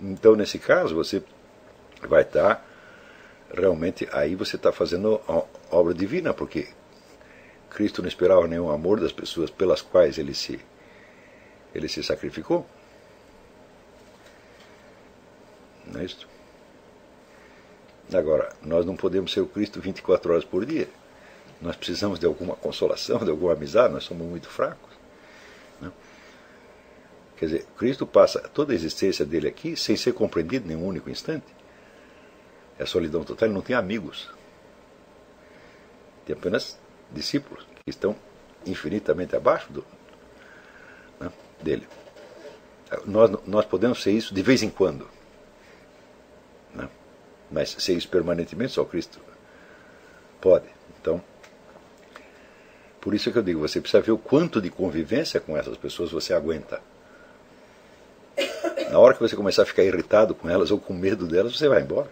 Então, 0.02 0.36
nesse 0.36 0.60
caso, 0.60 0.94
você 0.94 1.24
vai 2.08 2.22
estar 2.24 2.64
realmente 3.54 4.08
aí 4.12 4.36
você 4.36 4.56
está 4.56 4.72
fazendo 4.72 5.22
obra 5.72 5.94
divina, 5.94 6.34
porque 6.34 6.68
Cristo 7.70 8.02
não 8.02 8.10
esperava 8.10 8.48
nenhum 8.48 8.70
amor 8.70 9.00
das 9.00 9.12
pessoas 9.12 9.50
pelas 9.50 9.82
quais 9.82 10.18
ele 10.18 10.34
se 10.34 10.60
ele 11.74 11.88
se 11.88 12.04
sacrificou. 12.04 12.68
Não 15.86 16.02
é 16.02 16.06
isso? 16.06 16.28
Agora, 18.14 18.54
nós 18.62 18.86
não 18.86 18.96
podemos 18.96 19.32
ser 19.32 19.42
o 19.42 19.48
Cristo 19.48 19.82
24 19.82 20.32
horas 20.32 20.46
por 20.46 20.66
dia. 20.66 20.88
Nós 21.62 21.76
precisamos 21.76 22.20
de 22.20 22.26
alguma 22.26 22.56
consolação, 22.56 23.20
de 23.24 23.30
alguma 23.30 23.54
amizade, 23.54 23.94
nós 23.94 24.04
somos 24.04 24.28
muito 24.28 24.50
fracos. 24.50 24.92
Não? 25.82 25.88
Né? 25.90 25.94
Quer 27.38 27.46
dizer, 27.46 27.66
Cristo 27.78 28.06
passa 28.06 28.40
toda 28.40 28.74
a 28.74 28.76
existência 28.76 29.26
dele 29.26 29.48
aqui 29.48 29.76
sem 29.76 29.98
ser 29.98 30.14
compreendido 30.14 30.72
em 30.72 30.76
um 30.76 30.86
único 30.86 31.10
instante. 31.10 31.46
é 32.78 32.86
solidão 32.86 33.24
total, 33.24 33.48
ele 33.48 33.56
não 33.56 33.62
tem 33.62 33.76
amigos. 33.76 34.30
Tem 36.26 36.36
apenas 36.36 36.78
discípulos 37.12 37.66
que 37.84 37.90
estão 37.90 38.16
infinitamente 38.66 39.36
abaixo 39.36 39.72
do, 39.74 39.86
dele. 41.64 41.88
Nós, 43.06 43.32
nós 43.48 43.66
podemos 43.66 44.04
ser 44.04 44.12
isso 44.12 44.34
de 44.34 44.42
vez 44.42 44.62
em 44.62 44.70
quando. 44.70 45.08
Né? 46.74 46.88
Mas 47.50 47.76
ser 47.80 47.94
isso 47.94 48.08
permanentemente 48.08 48.74
só 48.74 48.84
Cristo 48.86 49.20
pode. 50.40 50.66
Então, 51.00 51.24
por 53.00 53.14
isso 53.14 53.30
é 53.30 53.32
que 53.32 53.38
eu 53.38 53.44
digo, 53.44 53.60
você 53.60 53.82
precisa 53.82 54.02
ver 54.02 54.12
o 54.12 54.18
quanto 54.18 54.62
de 54.62 54.70
convivência 54.70 55.40
com 55.40 55.58
essas 55.58 55.78
pessoas 55.78 56.12
você 56.12 56.34
aguenta. 56.34 56.82
Na 58.90 59.00
hora 59.00 59.14
que 59.14 59.20
você 59.20 59.36
começar 59.36 59.64
a 59.64 59.66
ficar 59.66 59.84
irritado 59.84 60.36
com 60.36 60.50
elas 60.50 60.70
ou 60.70 60.80
com 60.80 60.94
medo 60.94 61.26
delas, 61.26 61.58
você 61.58 61.68
vai 61.68 61.82
embora. 61.82 62.10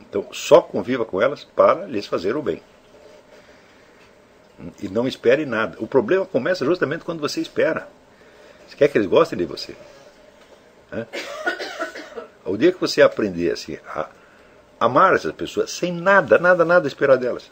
Então, 0.00 0.26
só 0.32 0.60
conviva 0.60 1.04
com 1.04 1.20
elas 1.20 1.44
para 1.44 1.86
lhes 1.86 2.06
fazer 2.06 2.36
o 2.36 2.42
bem. 2.42 2.62
E 4.80 4.88
não 4.88 5.06
espere 5.06 5.44
nada. 5.44 5.76
O 5.80 5.86
problema 5.86 6.24
começa 6.24 6.64
justamente 6.64 7.04
quando 7.04 7.20
você 7.20 7.40
espera. 7.40 7.88
Você 8.66 8.76
quer 8.76 8.88
que 8.88 8.96
eles 8.96 9.08
gostem 9.08 9.38
de 9.38 9.44
você. 9.44 9.74
O 12.46 12.58
dia 12.58 12.70
que 12.70 12.78
você 12.78 13.00
aprender 13.00 13.52
assim, 13.52 13.78
a 13.86 14.06
amar 14.78 15.14
essas 15.14 15.32
pessoas 15.32 15.70
sem 15.70 15.90
nada, 15.90 16.38
nada, 16.38 16.62
nada 16.62 16.86
esperar 16.86 17.16
delas. 17.16 17.50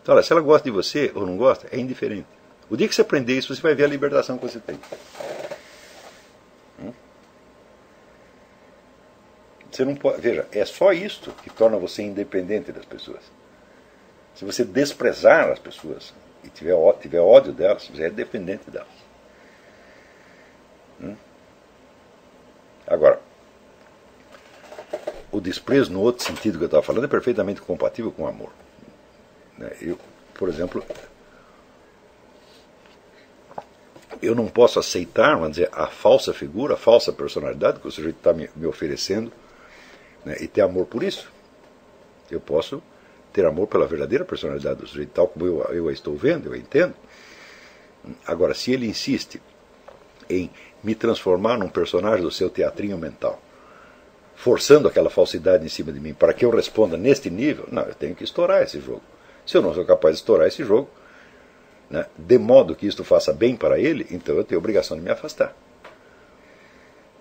Então, 0.00 0.14
olha, 0.14 0.22
se 0.22 0.32
ela 0.32 0.40
gosta 0.40 0.64
de 0.64 0.70
você 0.70 1.10
ou 1.14 1.26
não 1.26 1.36
gosta, 1.36 1.66
é 1.72 1.78
indiferente. 1.78 2.28
O 2.70 2.76
dia 2.76 2.86
que 2.86 2.94
você 2.94 3.00
aprender 3.00 3.36
isso, 3.36 3.54
você 3.54 3.60
vai 3.60 3.74
ver 3.74 3.84
a 3.84 3.88
libertação 3.88 4.38
que 4.38 4.46
você 4.46 4.60
tem. 4.60 4.78
Hum? 6.80 6.92
Você 9.70 9.84
não 9.84 9.96
pode, 9.96 10.20
veja, 10.20 10.46
é 10.52 10.64
só 10.64 10.92
isto 10.92 11.32
que 11.42 11.50
torna 11.50 11.76
você 11.78 12.02
independente 12.02 12.70
das 12.70 12.84
pessoas. 12.84 13.22
Se 14.34 14.44
você 14.44 14.64
desprezar 14.64 15.50
as 15.50 15.58
pessoas 15.58 16.12
e 16.42 16.48
tiver, 16.48 16.74
tiver 17.00 17.20
ódio 17.20 17.52
delas, 17.52 17.88
você 17.88 18.04
é 18.04 18.10
dependente 18.10 18.70
delas. 18.70 18.88
Hum? 21.00 21.16
Agora, 22.86 23.20
o 25.30 25.40
desprezo 25.40 25.92
no 25.92 26.00
outro 26.00 26.24
sentido 26.24 26.58
que 26.58 26.64
eu 26.64 26.66
estava 26.66 26.82
falando 26.82 27.04
é 27.04 27.08
perfeitamente 27.08 27.60
compatível 27.60 28.12
com 28.12 28.24
o 28.24 28.26
amor. 28.26 28.52
Né? 29.58 29.70
Eu, 29.80 29.98
por 30.34 30.48
exemplo, 30.48 30.84
eu 34.20 34.34
não 34.34 34.48
posso 34.48 34.78
aceitar, 34.78 35.34
vamos 35.34 35.52
dizer, 35.52 35.68
a 35.72 35.86
falsa 35.86 36.32
figura, 36.32 36.74
a 36.74 36.76
falsa 36.76 37.12
personalidade 37.12 37.80
que 37.80 37.88
o 37.88 37.90
sujeito 37.90 38.16
está 38.16 38.32
me, 38.32 38.48
me, 38.54 38.66
oferecendo 38.66 39.32
né, 40.24 40.36
e 40.40 40.48
ter 40.48 40.60
amor 40.60 40.86
por 40.86 41.02
isso. 41.02 41.32
Eu 42.30 42.40
posso 42.40 42.82
ter 43.34 43.44
amor 43.44 43.66
pela 43.66 43.84
verdadeira 43.84 44.24
personalidade 44.24 44.80
do 44.80 44.86
sujeito, 44.86 45.10
tal 45.10 45.26
como 45.26 45.44
eu, 45.44 45.60
eu 45.74 45.88
a 45.88 45.92
estou 45.92 46.16
vendo, 46.16 46.46
eu 46.46 46.52
a 46.52 46.56
entendo. 46.56 46.94
Agora, 48.24 48.54
se 48.54 48.72
ele 48.72 48.86
insiste 48.86 49.42
em 50.30 50.48
me 50.84 50.94
transformar 50.94 51.58
num 51.58 51.68
personagem 51.68 52.22
do 52.22 52.30
seu 52.30 52.48
teatrinho 52.48 52.96
mental, 52.96 53.42
forçando 54.36 54.86
aquela 54.86 55.10
falsidade 55.10 55.66
em 55.66 55.68
cima 55.68 55.90
de 55.90 55.98
mim 55.98 56.14
para 56.14 56.32
que 56.32 56.44
eu 56.44 56.50
responda 56.50 56.96
neste 56.96 57.28
nível, 57.28 57.66
não, 57.72 57.82
eu 57.82 57.94
tenho 57.94 58.14
que 58.14 58.22
estourar 58.22 58.62
esse 58.62 58.80
jogo. 58.80 59.02
Se 59.44 59.56
eu 59.56 59.62
não 59.62 59.74
sou 59.74 59.84
capaz 59.84 60.14
de 60.14 60.20
estourar 60.20 60.46
esse 60.46 60.62
jogo, 60.62 60.88
né, 61.90 62.06
de 62.16 62.38
modo 62.38 62.76
que 62.76 62.86
isto 62.86 63.02
faça 63.02 63.32
bem 63.32 63.56
para 63.56 63.80
ele, 63.80 64.06
então 64.12 64.36
eu 64.36 64.44
tenho 64.44 64.60
a 64.60 64.62
obrigação 64.62 64.96
de 64.96 65.02
me 65.02 65.10
afastar. 65.10 65.56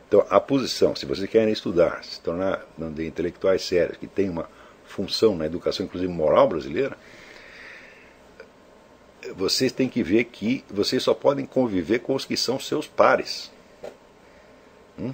Então, 0.08 0.24
a 0.30 0.40
posição, 0.40 0.96
se 0.96 1.08
vocês 1.08 1.28
querem 1.28 1.52
estudar, 1.52 2.04
se 2.04 2.22
tornar 2.22 2.64
de 2.78 3.08
intelectuais 3.08 3.64
sérios, 3.64 3.98
que 3.98 4.06
tem 4.06 4.30
uma 4.30 4.48
função 4.94 5.36
na 5.36 5.48
educação, 5.48 5.86
inclusive 5.88 6.12
moral 6.12 6.48
brasileira, 6.48 6.96
vocês 9.36 9.72
têm 9.72 9.90
que 9.90 10.04
ver 10.04 10.26
que 10.26 10.64
vocês 10.70 11.02
só 11.02 11.16
podem 11.16 11.46
conviver 11.48 12.00
com 12.00 12.14
os 12.14 12.26
que 12.26 12.38
são 12.38 12.60
seus 12.60 12.88
pares. 12.88 13.52
Hum? 15.00 15.14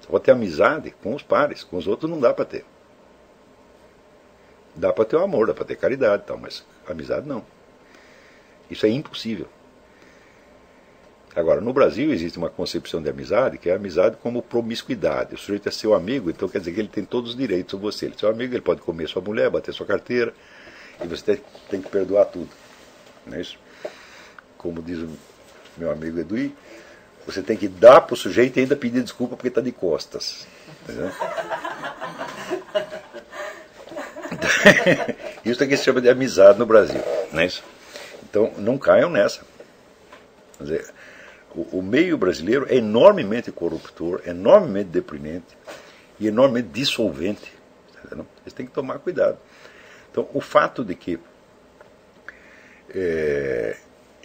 Só 0.00 0.10
pode 0.10 0.24
ter 0.24 0.32
amizade 0.32 0.90
com 1.02 1.14
os 1.14 1.22
pares, 1.22 1.64
com 1.64 1.78
os 1.78 1.86
outros 1.86 2.10
não 2.10 2.20
dá 2.20 2.34
para 2.34 2.44
ter. 2.44 2.64
Dá 4.74 4.92
para 4.92 5.06
ter 5.06 5.16
o 5.16 5.22
amor, 5.22 5.46
dá 5.46 5.54
para 5.54 5.64
ter 5.64 5.76
caridade, 5.76 6.24
tal, 6.26 6.36
mas 6.36 6.62
amizade 6.86 7.26
não. 7.26 7.42
Isso 8.70 8.84
é 8.84 8.90
impossível. 8.90 9.48
Agora, 11.38 11.60
no 11.60 11.72
Brasil 11.72 12.12
existe 12.12 12.36
uma 12.36 12.50
concepção 12.50 13.00
de 13.00 13.08
amizade 13.08 13.58
que 13.58 13.70
é 13.70 13.74
amizade 13.74 14.16
como 14.20 14.42
promiscuidade. 14.42 15.36
O 15.36 15.38
sujeito 15.38 15.68
é 15.68 15.70
seu 15.70 15.94
amigo, 15.94 16.28
então 16.28 16.48
quer 16.48 16.58
dizer 16.58 16.72
que 16.72 16.80
ele 16.80 16.88
tem 16.88 17.04
todos 17.04 17.30
os 17.30 17.36
direitos 17.36 17.70
sobre 17.70 17.86
você. 17.86 18.06
Ele 18.06 18.16
é 18.16 18.18
seu 18.18 18.28
amigo, 18.28 18.54
ele 18.54 18.60
pode 18.60 18.80
comer 18.80 19.08
sua 19.08 19.22
mulher, 19.22 19.48
bater 19.48 19.72
sua 19.72 19.86
carteira, 19.86 20.34
e 21.00 21.06
você 21.06 21.40
tem, 21.70 21.80
que 21.80 21.88
perdoar 21.88 22.24
tudo. 22.24 22.48
Não 23.24 23.36
é 23.36 23.40
isso? 23.40 23.56
Como 24.56 24.82
diz 24.82 24.98
o 24.98 25.08
meu 25.76 25.92
amigo 25.92 26.18
Edui, 26.18 26.52
você 27.24 27.40
tem 27.40 27.56
que 27.56 27.68
dar 27.68 28.00
para 28.00 28.14
o 28.14 28.16
sujeito 28.16 28.56
e 28.56 28.60
ainda 28.62 28.74
pedir 28.74 29.00
desculpa 29.00 29.36
porque 29.36 29.46
está 29.46 29.60
de 29.60 29.70
costas. 29.70 30.44
isso 35.44 35.62
é 35.62 35.66
que 35.68 35.76
se 35.76 35.84
chama 35.84 36.00
de 36.00 36.08
amizade 36.08 36.58
no 36.58 36.66
Brasil. 36.66 37.00
Não 37.32 37.42
é 37.42 37.46
isso? 37.46 37.62
Então, 38.28 38.52
não 38.58 38.76
caiam 38.76 39.08
nessa. 39.08 39.42
Quer 40.56 40.64
dizer, 40.64 40.97
o, 41.54 41.78
o 41.78 41.82
meio 41.82 42.16
brasileiro 42.16 42.66
é 42.68 42.76
enormemente 42.76 43.50
corruptor, 43.50 44.22
enormemente 44.26 44.90
deprimente 44.90 45.56
e 46.18 46.26
enormemente 46.26 46.68
dissolvente. 46.68 47.52
Tá 47.94 48.16
Eles 48.42 48.52
têm 48.52 48.66
que 48.66 48.72
tomar 48.72 48.98
cuidado. 48.98 49.38
Então, 50.10 50.28
o 50.32 50.40
fato 50.40 50.84
de 50.84 50.94
que 50.94 51.18
é, 52.90 53.76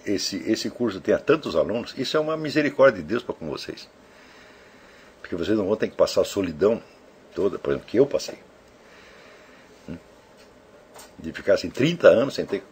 esse, 0.05 0.38
esse 0.49 0.69
curso 0.69 0.99
tenha 0.99 1.19
tantos 1.19 1.55
alunos, 1.55 1.93
isso 1.97 2.17
é 2.17 2.19
uma 2.19 2.38
misericórdia 2.38 3.01
de 3.01 3.07
Deus 3.07 3.23
para 3.23 3.36
com 3.36 3.49
vocês. 3.49 3.89
Porque 5.21 5.36
vocês 5.36 5.57
não 5.57 5.65
vão 5.65 5.75
ter 5.75 5.88
que 5.88 5.95
passar 5.95 6.21
a 6.21 6.25
solidão 6.25 6.81
toda, 7.33 7.57
por 7.57 7.71
exemplo, 7.71 7.88
que 7.88 7.97
eu 7.97 8.05
passei. 8.05 8.38
Hum? 9.89 9.97
De 11.17 11.31
ficar 11.31 11.53
assim 11.53 11.69
30 11.69 12.07
anos 12.07 12.36
sem 12.36 12.45
ter 12.45 12.63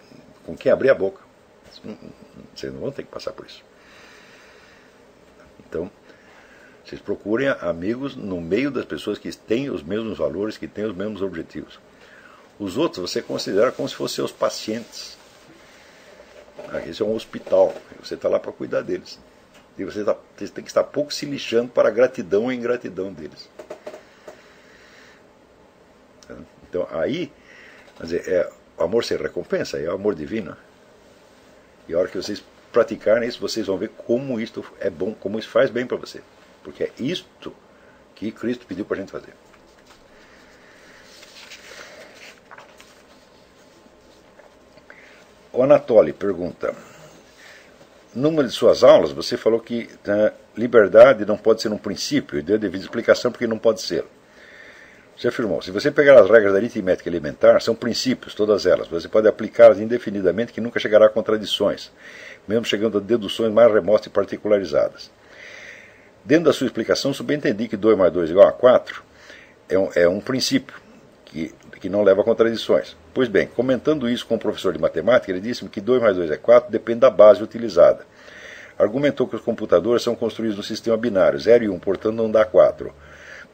com 0.45 0.55
quem 0.55 0.71
abrir 0.71 0.89
a 0.89 0.95
boca. 0.95 1.21
Vocês 2.53 2.73
não 2.73 2.81
vão 2.81 2.91
ter 2.91 3.03
que 3.03 3.11
passar 3.11 3.31
por 3.31 3.45
isso. 3.45 3.63
Então, 5.71 5.89
vocês 6.85 6.99
procurem 6.99 7.47
amigos 7.47 8.13
no 8.13 8.41
meio 8.41 8.69
das 8.69 8.83
pessoas 8.83 9.17
que 9.17 9.31
têm 9.31 9.69
os 9.69 9.81
mesmos 9.81 10.17
valores, 10.17 10.57
que 10.57 10.67
têm 10.67 10.83
os 10.83 10.93
mesmos 10.93 11.21
objetivos. 11.21 11.79
Os 12.59 12.77
outros 12.77 13.09
você 13.09 13.21
considera 13.21 13.71
como 13.71 13.87
se 13.87 13.95
fossem 13.95 14.17
seus 14.17 14.31
pacientes. 14.33 15.17
Esse 16.85 17.01
é 17.01 17.05
um 17.05 17.15
hospital, 17.15 17.73
você 18.03 18.15
está 18.15 18.27
lá 18.27 18.37
para 18.37 18.51
cuidar 18.51 18.81
deles. 18.81 19.17
E 19.77 19.85
você, 19.85 20.03
tá, 20.03 20.17
você, 20.35 20.49
tem 20.49 20.63
que 20.63 20.69
estar 20.69 20.83
pouco 20.83 21.13
se 21.13 21.25
lixando 21.25 21.69
para 21.69 21.87
a 21.87 21.91
gratidão 21.91 22.51
e 22.51 22.55
ingratidão 22.55 23.13
deles. 23.13 23.49
Então 26.69 26.85
aí, 26.91 27.31
dizer, 28.01 28.27
é, 28.27 28.51
o 28.77 28.83
amor 28.83 29.05
sem 29.05 29.17
recompensa, 29.17 29.79
é 29.79 29.87
o 29.89 29.93
amor 29.93 30.13
divino. 30.13 30.57
E 31.87 31.93
a 31.93 31.99
hora 31.99 32.09
que 32.09 32.17
vocês 32.17 32.43
praticarem 32.71 33.27
isso, 33.27 33.39
vocês 33.39 33.67
vão 33.67 33.77
ver 33.77 33.89
como 33.89 34.39
isto 34.39 34.65
é 34.79 34.89
bom, 34.89 35.13
como 35.13 35.37
isso 35.37 35.49
faz 35.49 35.69
bem 35.69 35.85
para 35.85 35.97
você. 35.97 36.21
Porque 36.63 36.83
é 36.83 36.91
isto 36.99 37.53
que 38.15 38.31
Cristo 38.31 38.65
pediu 38.65 38.85
para 38.85 38.97
a 38.97 38.99
gente 38.99 39.11
fazer. 39.11 39.33
O 45.53 45.61
Anatoly 45.61 46.13
pergunta: 46.13 46.73
numa 48.13 48.43
de 48.43 48.51
suas 48.51 48.83
aulas 48.83 49.11
você 49.11 49.35
falou 49.35 49.59
que 49.59 49.89
né, 50.05 50.31
liberdade 50.55 51.25
não 51.25 51.37
pode 51.37 51.61
ser 51.61 51.71
um 51.71 51.77
princípio 51.77 52.39
e 52.39 52.41
deu 52.41 52.57
devida 52.57 52.83
explicação 52.83 53.31
porque 53.31 53.47
não 53.47 53.59
pode 53.59 53.81
ser. 53.81 54.05
Você 55.17 55.27
afirmou: 55.27 55.61
se 55.61 55.71
você 55.71 55.91
pegar 55.91 56.19
as 56.19 56.29
regras 56.29 56.53
da 56.53 56.59
aritmética 56.59 57.09
elementar, 57.09 57.61
são 57.61 57.75
princípios, 57.75 58.33
todas 58.33 58.65
elas. 58.65 58.87
Você 58.87 59.07
pode 59.07 59.27
aplicá-las 59.27 59.79
indefinidamente 59.79 60.51
que 60.51 60.61
nunca 60.61 60.79
chegará 60.79 61.05
a 61.05 61.09
contradições 61.09 61.91
mesmo 62.47 62.65
chegando 62.65 62.97
a 62.97 63.01
deduções 63.01 63.51
mais 63.51 63.71
remotas 63.71 64.07
e 64.07 64.09
particularizadas. 64.09 65.11
Dentro 66.23 66.45
da 66.45 66.53
sua 66.53 66.67
explicação, 66.67 67.13
subentendi 67.13 67.67
que 67.67 67.77
2 67.77 67.97
mais 67.97 68.11
2 68.11 68.29
igual 68.29 68.47
a 68.47 68.51
4 68.51 69.03
é 69.69 69.77
um, 69.77 69.89
é 69.95 70.07
um 70.07 70.19
princípio 70.19 70.75
que, 71.25 71.53
que 71.79 71.89
não 71.89 72.03
leva 72.03 72.21
a 72.21 72.23
contradições. 72.23 72.95
Pois 73.13 73.27
bem, 73.27 73.47
comentando 73.47 74.09
isso 74.09 74.25
com 74.25 74.35
o 74.35 74.39
professor 74.39 74.73
de 74.73 74.79
matemática, 74.79 75.31
ele 75.31 75.41
disse-me 75.41 75.69
que 75.69 75.81
2 75.81 76.01
mais 76.01 76.15
2 76.15 76.31
é 76.31 76.37
4 76.37 76.71
depende 76.71 76.99
da 76.99 77.09
base 77.09 77.41
utilizada. 77.41 78.05
Argumentou 78.77 79.27
que 79.27 79.35
os 79.35 79.41
computadores 79.41 80.03
são 80.03 80.15
construídos 80.15 80.57
no 80.57 80.63
sistema 80.63 80.97
binário, 80.97 81.39
0 81.39 81.63
e 81.63 81.69
1, 81.69 81.79
portanto 81.79 82.15
não 82.15 82.29
dá 82.29 82.45
4. 82.45 82.93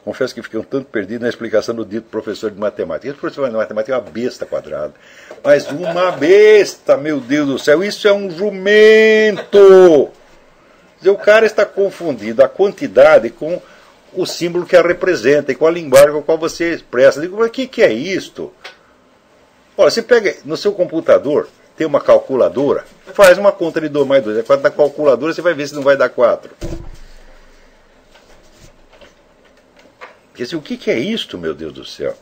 Confesso 0.08 0.34
que 0.34 0.40
fiquei 0.40 0.58
um 0.58 0.62
tanto 0.64 0.86
perdido 0.86 1.20
na 1.20 1.28
explicação 1.28 1.74
do 1.74 1.84
dito 1.84 2.08
professor 2.08 2.50
de 2.50 2.58
matemática. 2.58 3.08
Esse 3.08 3.18
professor 3.18 3.46
de 3.50 3.54
matemática 3.54 3.92
é 3.92 3.98
uma 3.98 4.10
besta 4.10 4.46
quadrada. 4.46 4.94
Mas 5.44 5.70
uma 5.70 6.10
besta, 6.12 6.96
meu 6.96 7.20
Deus 7.20 7.46
do 7.46 7.58
céu, 7.58 7.84
isso 7.84 8.08
é 8.08 8.12
um 8.14 8.30
jumento! 8.30 10.10
O 11.04 11.16
cara 11.22 11.44
está 11.44 11.66
confundindo 11.66 12.42
a 12.42 12.48
quantidade 12.48 13.28
com 13.28 13.60
o 14.14 14.24
símbolo 14.24 14.64
que 14.64 14.76
a 14.76 14.80
representa 14.80 15.52
e 15.52 15.54
com 15.54 15.66
a 15.66 15.70
linguagem 15.70 16.12
com 16.12 16.20
a 16.20 16.22
qual 16.22 16.38
você 16.38 16.72
expressa. 16.72 17.20
Digo, 17.20 17.36
mas 17.36 17.48
o 17.48 17.50
que, 17.50 17.66
que 17.66 17.82
é 17.82 17.92
isto? 17.92 18.50
Olha, 19.76 19.90
você 19.90 20.00
pega 20.00 20.36
no 20.42 20.56
seu 20.56 20.72
computador, 20.72 21.50
tem 21.76 21.86
uma 21.86 22.00
calculadora, 22.00 22.86
faz 23.12 23.36
uma 23.36 23.52
conta 23.52 23.78
de 23.78 23.90
2 23.90 24.06
mais 24.06 24.24
2 24.24 24.38
é 24.38 24.42
4 24.42 24.62
da 24.62 24.70
calculadora, 24.70 25.34
você 25.34 25.42
vai 25.42 25.52
ver 25.52 25.68
se 25.68 25.74
não 25.74 25.82
vai 25.82 25.98
dar 25.98 26.08
4. 26.08 26.50
Quer 30.38 30.44
dizer, 30.44 30.54
o 30.54 30.62
que, 30.62 30.88
é 30.88 30.96
isto, 30.96 31.36
meu 31.36 31.52
Deus 31.52 31.72
do 31.72 31.84
céu? 31.84 32.14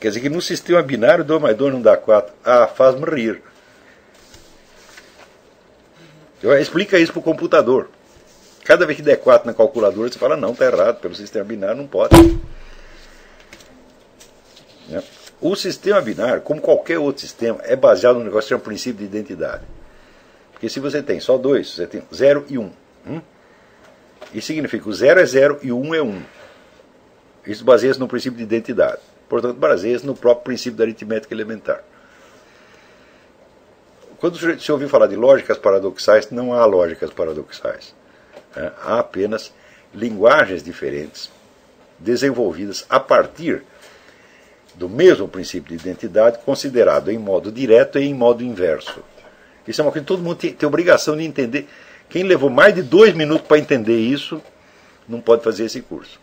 Quer 0.00 0.08
dizer 0.08 0.20
que 0.22 0.30
no 0.30 0.40
sistema 0.40 0.82
binário 0.82 1.22
2 1.22 1.38
mais 1.38 1.54
2 1.54 1.74
não 1.74 1.82
dá 1.82 1.98
4. 1.98 2.32
Ah, 2.42 2.66
faz-me 2.66 3.04
rir. 3.04 3.42
Explica 6.58 6.98
isso 6.98 7.12
para 7.12 7.20
o 7.20 7.22
computador. 7.22 7.90
Cada 8.64 8.86
vez 8.86 8.96
que 8.96 9.02
der 9.02 9.16
4 9.16 9.46
na 9.46 9.52
calculadora, 9.52 10.10
você 10.10 10.18
fala, 10.18 10.34
não, 10.34 10.52
está 10.52 10.64
errado, 10.64 10.98
pelo 11.02 11.14
sistema 11.14 11.44
binário 11.44 11.76
não 11.76 11.86
pode. 11.86 12.16
Né? 14.88 15.02
O 15.42 15.54
sistema 15.54 16.00
binário, 16.00 16.40
como 16.40 16.62
qualquer 16.62 16.98
outro 16.98 17.20
sistema, 17.20 17.60
é 17.64 17.76
baseado 17.76 18.16
no 18.16 18.24
negócio 18.24 18.44
que 18.44 18.54
chama 18.54 18.64
princípio 18.64 19.06
de 19.06 19.14
identidade. 19.14 19.64
Porque 20.52 20.70
se 20.70 20.80
você 20.80 21.02
tem 21.02 21.20
só 21.20 21.36
dois, 21.36 21.68
você 21.68 21.86
tem 21.86 22.02
0 22.10 22.46
e 22.48 22.56
1. 22.56 22.62
Um, 22.62 22.72
hum? 23.06 23.20
Isso 24.34 24.48
significa 24.48 24.82
que 24.82 24.88
o 24.88 24.92
0 24.92 25.20
é 25.20 25.26
0 25.26 25.58
e 25.62 25.72
o 25.72 25.78
1 25.78 25.88
um 25.88 25.94
é 25.94 26.02
1. 26.02 26.06
Um. 26.06 26.22
Isso 27.46 27.64
baseia-se 27.64 27.98
no 27.98 28.06
princípio 28.06 28.36
de 28.36 28.44
identidade. 28.44 29.00
Portanto, 29.28 29.56
baseia-se 29.56 30.06
no 30.06 30.14
próprio 30.14 30.44
princípio 30.44 30.76
da 30.76 30.84
aritmética 30.84 31.34
elementar. 31.34 31.82
Quando 34.18 34.60
se 34.60 34.70
ouviu 34.70 34.88
falar 34.88 35.06
de 35.06 35.16
lógicas 35.16 35.56
paradoxais, 35.56 36.30
não 36.30 36.52
há 36.52 36.64
lógicas 36.66 37.10
paradoxais. 37.10 37.94
É, 38.54 38.70
há 38.82 38.98
apenas 38.98 39.52
linguagens 39.94 40.62
diferentes 40.62 41.30
desenvolvidas 41.98 42.84
a 42.88 43.00
partir 43.00 43.62
do 44.74 44.88
mesmo 44.88 45.26
princípio 45.28 45.76
de 45.76 45.82
identidade, 45.82 46.38
considerado 46.44 47.10
em 47.10 47.18
modo 47.18 47.50
direto 47.50 47.98
e 47.98 48.04
em 48.04 48.14
modo 48.14 48.42
inverso. 48.42 49.02
Isso 49.66 49.80
é 49.80 49.84
uma 49.84 49.92
coisa 49.92 50.04
que 50.04 50.08
todo 50.08 50.22
mundo 50.22 50.36
tem, 50.36 50.52
tem 50.52 50.66
obrigação 50.66 51.16
de 51.16 51.24
entender. 51.24 51.68
Quem 52.10 52.24
levou 52.24 52.50
mais 52.50 52.74
de 52.74 52.82
dois 52.82 53.14
minutos 53.14 53.46
para 53.46 53.58
entender 53.58 53.96
isso, 53.96 54.42
não 55.08 55.20
pode 55.20 55.44
fazer 55.44 55.64
esse 55.64 55.80
curso. 55.80 56.20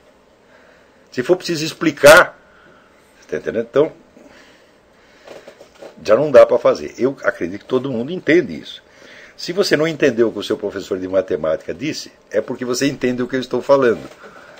Se 1.12 1.24
for 1.24 1.38
preciso 1.38 1.66
explicar, 1.66 2.38
está 3.22 3.38
entendendo? 3.38 3.68
Então, 3.70 3.92
já 6.04 6.16
não 6.16 6.30
dá 6.30 6.46
para 6.46 6.60
fazer. 6.60 6.94
Eu 6.98 7.18
acredito 7.24 7.62
que 7.62 7.66
todo 7.66 7.92
mundo 7.92 8.12
entende 8.12 8.60
isso. 8.60 8.84
Se 9.38 9.54
você 9.54 9.78
não 9.78 9.88
entendeu 9.88 10.28
o 10.28 10.32
que 10.32 10.40
o 10.40 10.44
seu 10.44 10.58
professor 10.58 11.00
de 11.00 11.08
matemática 11.08 11.74
disse, 11.74 12.12
é 12.30 12.42
porque 12.42 12.66
você 12.66 12.88
entende 12.88 13.24
o 13.24 13.28
que 13.28 13.36
eu 13.36 13.40
estou 13.40 13.62
falando. 13.62 14.10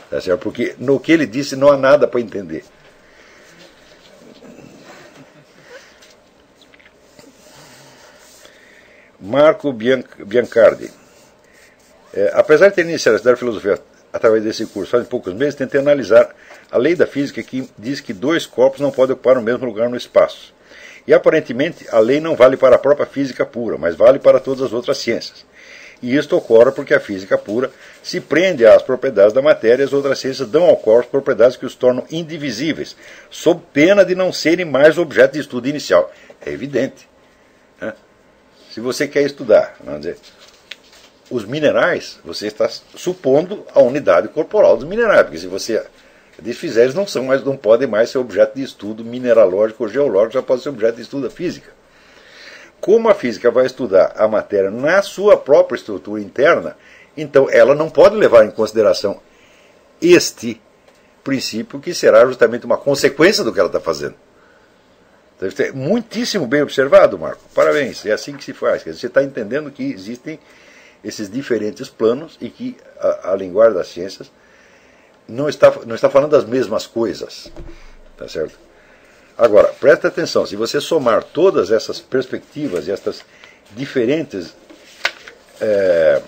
Tá 0.10 0.22
certo? 0.22 0.40
Porque 0.40 0.76
no 0.80 1.00
que 1.00 1.12
ele 1.12 1.26
disse 1.26 1.56
não 1.56 1.70
há 1.70 1.76
nada 1.76 2.08
para 2.08 2.22
entender. 2.22 2.64
Marco 9.20 9.74
Biancardi. 9.74 10.90
É, 12.18 12.32
apesar 12.34 12.70
de 12.70 12.74
ter 12.74 12.82
iniciado 12.82 13.14
a 13.14 13.18
estudar 13.18 13.38
filosofia 13.38 13.80
através 14.12 14.44
desse 14.44 14.66
curso 14.66 14.90
faz 14.90 15.08
poucos 15.08 15.36
meses, 15.36 15.54
tentei 15.54 15.80
analisar 15.80 16.36
a 16.72 16.76
lei 16.76 16.96
da 16.96 17.06
física 17.06 17.44
que 17.44 17.70
diz 17.78 18.02
que 18.02 18.12
dois 18.12 18.44
corpos 18.44 18.80
não 18.80 18.90
podem 18.90 19.14
ocupar 19.14 19.38
o 19.38 19.42
mesmo 19.42 19.68
lugar 19.68 19.88
no 19.88 19.96
espaço. 19.96 20.52
E 21.06 21.14
aparentemente 21.14 21.86
a 21.92 22.00
lei 22.00 22.20
não 22.20 22.36
vale 22.36 22.58
para 22.58 22.76
a 22.76 22.80
própria 22.80 23.06
física 23.06 23.46
pura, 23.46 23.78
mas 23.78 23.96
vale 23.96 24.18
para 24.18 24.40
todas 24.40 24.64
as 24.64 24.74
outras 24.74 24.98
ciências. 24.98 25.46
E 26.02 26.16
isto 26.16 26.36
ocorre 26.36 26.72
porque 26.72 26.96
a 26.96 27.00
física 27.00 27.38
pura 27.38 27.70
se 28.02 28.20
prende 28.20 28.66
às 28.66 28.82
propriedades 28.82 29.34
da 29.34 29.42
matéria 29.44 29.84
e 29.84 29.86
as 29.86 29.94
outras 29.94 30.18
ciências 30.18 30.50
dão 30.50 30.64
ao 30.64 30.76
corpo 30.76 31.12
propriedades 31.12 31.56
que 31.56 31.68
os 31.68 31.76
tornam 31.76 32.04
indivisíveis, 32.10 32.96
sob 33.30 33.62
pena 33.72 34.04
de 34.04 34.16
não 34.16 34.34
serem 34.34 34.66
mais 34.66 34.98
objeto 34.98 35.34
de 35.34 35.40
estudo 35.40 35.68
inicial. 35.68 36.12
É 36.44 36.50
evidente. 36.50 37.08
Né? 37.80 37.94
Se 38.72 38.80
você 38.80 39.08
quer 39.08 39.22
estudar, 39.22 39.76
vamos 39.84 40.02
dizer, 40.02 40.18
os 41.30 41.46
minerais, 41.46 42.20
você 42.24 42.48
está 42.48 42.70
supondo 42.96 43.66
a 43.74 43.82
unidade 43.82 44.28
corporal 44.30 44.78
dos 44.78 44.88
minerais, 44.88 45.24
porque 45.24 45.38
se 45.38 45.48
você 45.48 45.84
desfizer, 46.40 46.84
eles 46.84 46.96
não 46.96 47.08
são 47.08 47.26
mais, 47.26 47.44
não 47.44 47.58
podem 47.58 47.88
mais 47.88 48.10
ser 48.10 48.20
objeto 48.20 48.56
de 48.56 48.64
estudo 48.64 49.04
mineralógico 49.04 49.84
ou 49.84 49.90
geológico, 49.90 50.34
já 50.34 50.42
pode 50.42 50.62
ser 50.62 50.70
objeto 50.70 50.96
de 50.96 51.02
estudo 51.02 51.24
da 51.24 51.30
física. 51.30 51.72
Como 52.80 53.10
a 53.10 53.16
física 53.16 53.50
vai 53.50 53.66
estudar 53.66 54.14
a 54.16 54.28
matéria 54.28 54.70
na 54.70 55.02
sua 55.02 55.36
própria 55.36 55.76
estrutura 55.76 56.22
interna, 56.22 56.78
então 57.16 57.50
ela 57.50 57.74
não 57.74 57.90
pode 57.90 58.16
levar 58.16 58.46
em 58.46 58.52
consideração 58.52 59.20
este 60.00 60.62
princípio 61.24 61.80
que 61.80 61.94
será 61.94 62.26
justamente 62.26 62.66
uma 62.66 62.78
consequência 62.78 63.44
do 63.44 63.52
que 63.52 63.60
ela 63.60 63.68
está 63.68 63.80
fazendo. 63.80 64.16
Então, 65.36 65.66
é 65.66 65.72
muitíssimo 65.72 66.48
bem 66.48 66.62
observado, 66.62 67.18
Marco. 67.18 67.42
Parabéns. 67.54 68.06
É 68.06 68.12
assim 68.12 68.36
que 68.36 68.44
se 68.44 68.54
faz. 68.54 68.84
Você 68.84 69.08
está 69.08 69.24
entendendo 69.24 69.70
que 69.70 69.84
existem 69.84 70.40
esses 71.04 71.30
diferentes 71.30 71.90
planos 71.90 72.38
e 72.42 72.50
que 72.50 72.78
a, 73.00 73.32
a 73.32 73.36
linguagem 73.36 73.76
das 73.76 73.88
ciências 73.88 74.32
não 75.28 75.50
está, 75.50 75.72
não 75.86 75.96
está 75.96 76.10
falando 76.10 76.32
das 76.32 76.46
mesmas 76.46 76.88
coisas. 76.88 77.52
Tá 78.16 78.28
certo? 78.28 78.58
Agora, 79.38 79.68
preste 79.68 80.08
atenção, 80.08 80.46
se 80.46 80.56
você 80.56 80.82
somar 80.82 81.24
todas 81.24 81.70
essas 81.70 82.00
perspectivas 82.00 82.88
e 82.88 82.92
essas 82.92 83.24
diferentes 83.76 84.56
é, 85.62 86.22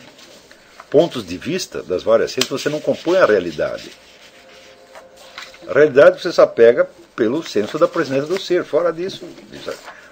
pontos 0.89 1.25
de 1.25 1.38
vista 1.38 1.82
das 1.82 2.03
várias 2.03 2.32
ciências, 2.32 2.62
você 2.62 2.69
não 2.69 2.79
compõe 2.79 3.17
a 3.17 3.25
realidade. 3.25 3.91
A 5.67 5.73
realidade 5.73 6.21
você 6.21 6.32
só 6.32 6.45
pega 6.45 6.88
pelo 7.15 7.43
senso 7.43 7.77
da 7.77 7.88
presença 7.88 8.27
do 8.27 8.39
ser. 8.39 8.63
Fora 8.63 8.93
disso, 8.93 9.25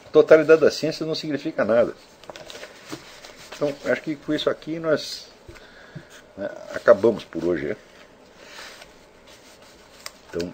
a 0.05 0.09
totalidade 0.09 0.61
da 0.61 0.71
ciência 0.71 1.05
não 1.05 1.15
significa 1.15 1.63
nada. 1.63 1.93
Então, 3.57 3.75
acho 3.91 4.01
que 4.03 4.15
com 4.15 4.35
isso 4.35 4.51
aqui 4.51 4.77
nós 4.77 5.29
né, 6.37 6.47
acabamos 6.75 7.25
por 7.25 7.43
hoje. 7.43 7.69
Né? 7.69 7.75
Então, 10.29 10.53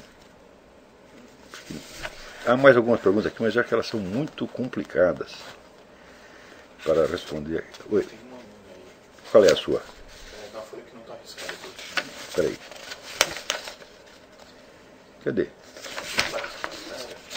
há 2.46 2.56
mais 2.56 2.78
algumas 2.78 3.02
perguntas 3.02 3.26
aqui, 3.26 3.42
mas 3.42 3.58
acho 3.58 3.68
que 3.68 3.74
elas 3.74 3.88
são 3.88 4.00
muito 4.00 4.48
complicadas 4.48 5.34
para 6.82 7.06
responder. 7.06 7.66
Oi. 7.92 8.08
Qual 9.30 9.44
é 9.44 9.52
a 9.52 9.56
sua? 9.56 9.82
Espera 12.30 12.48
aí. 12.48 12.58
Cadê? 15.26 15.50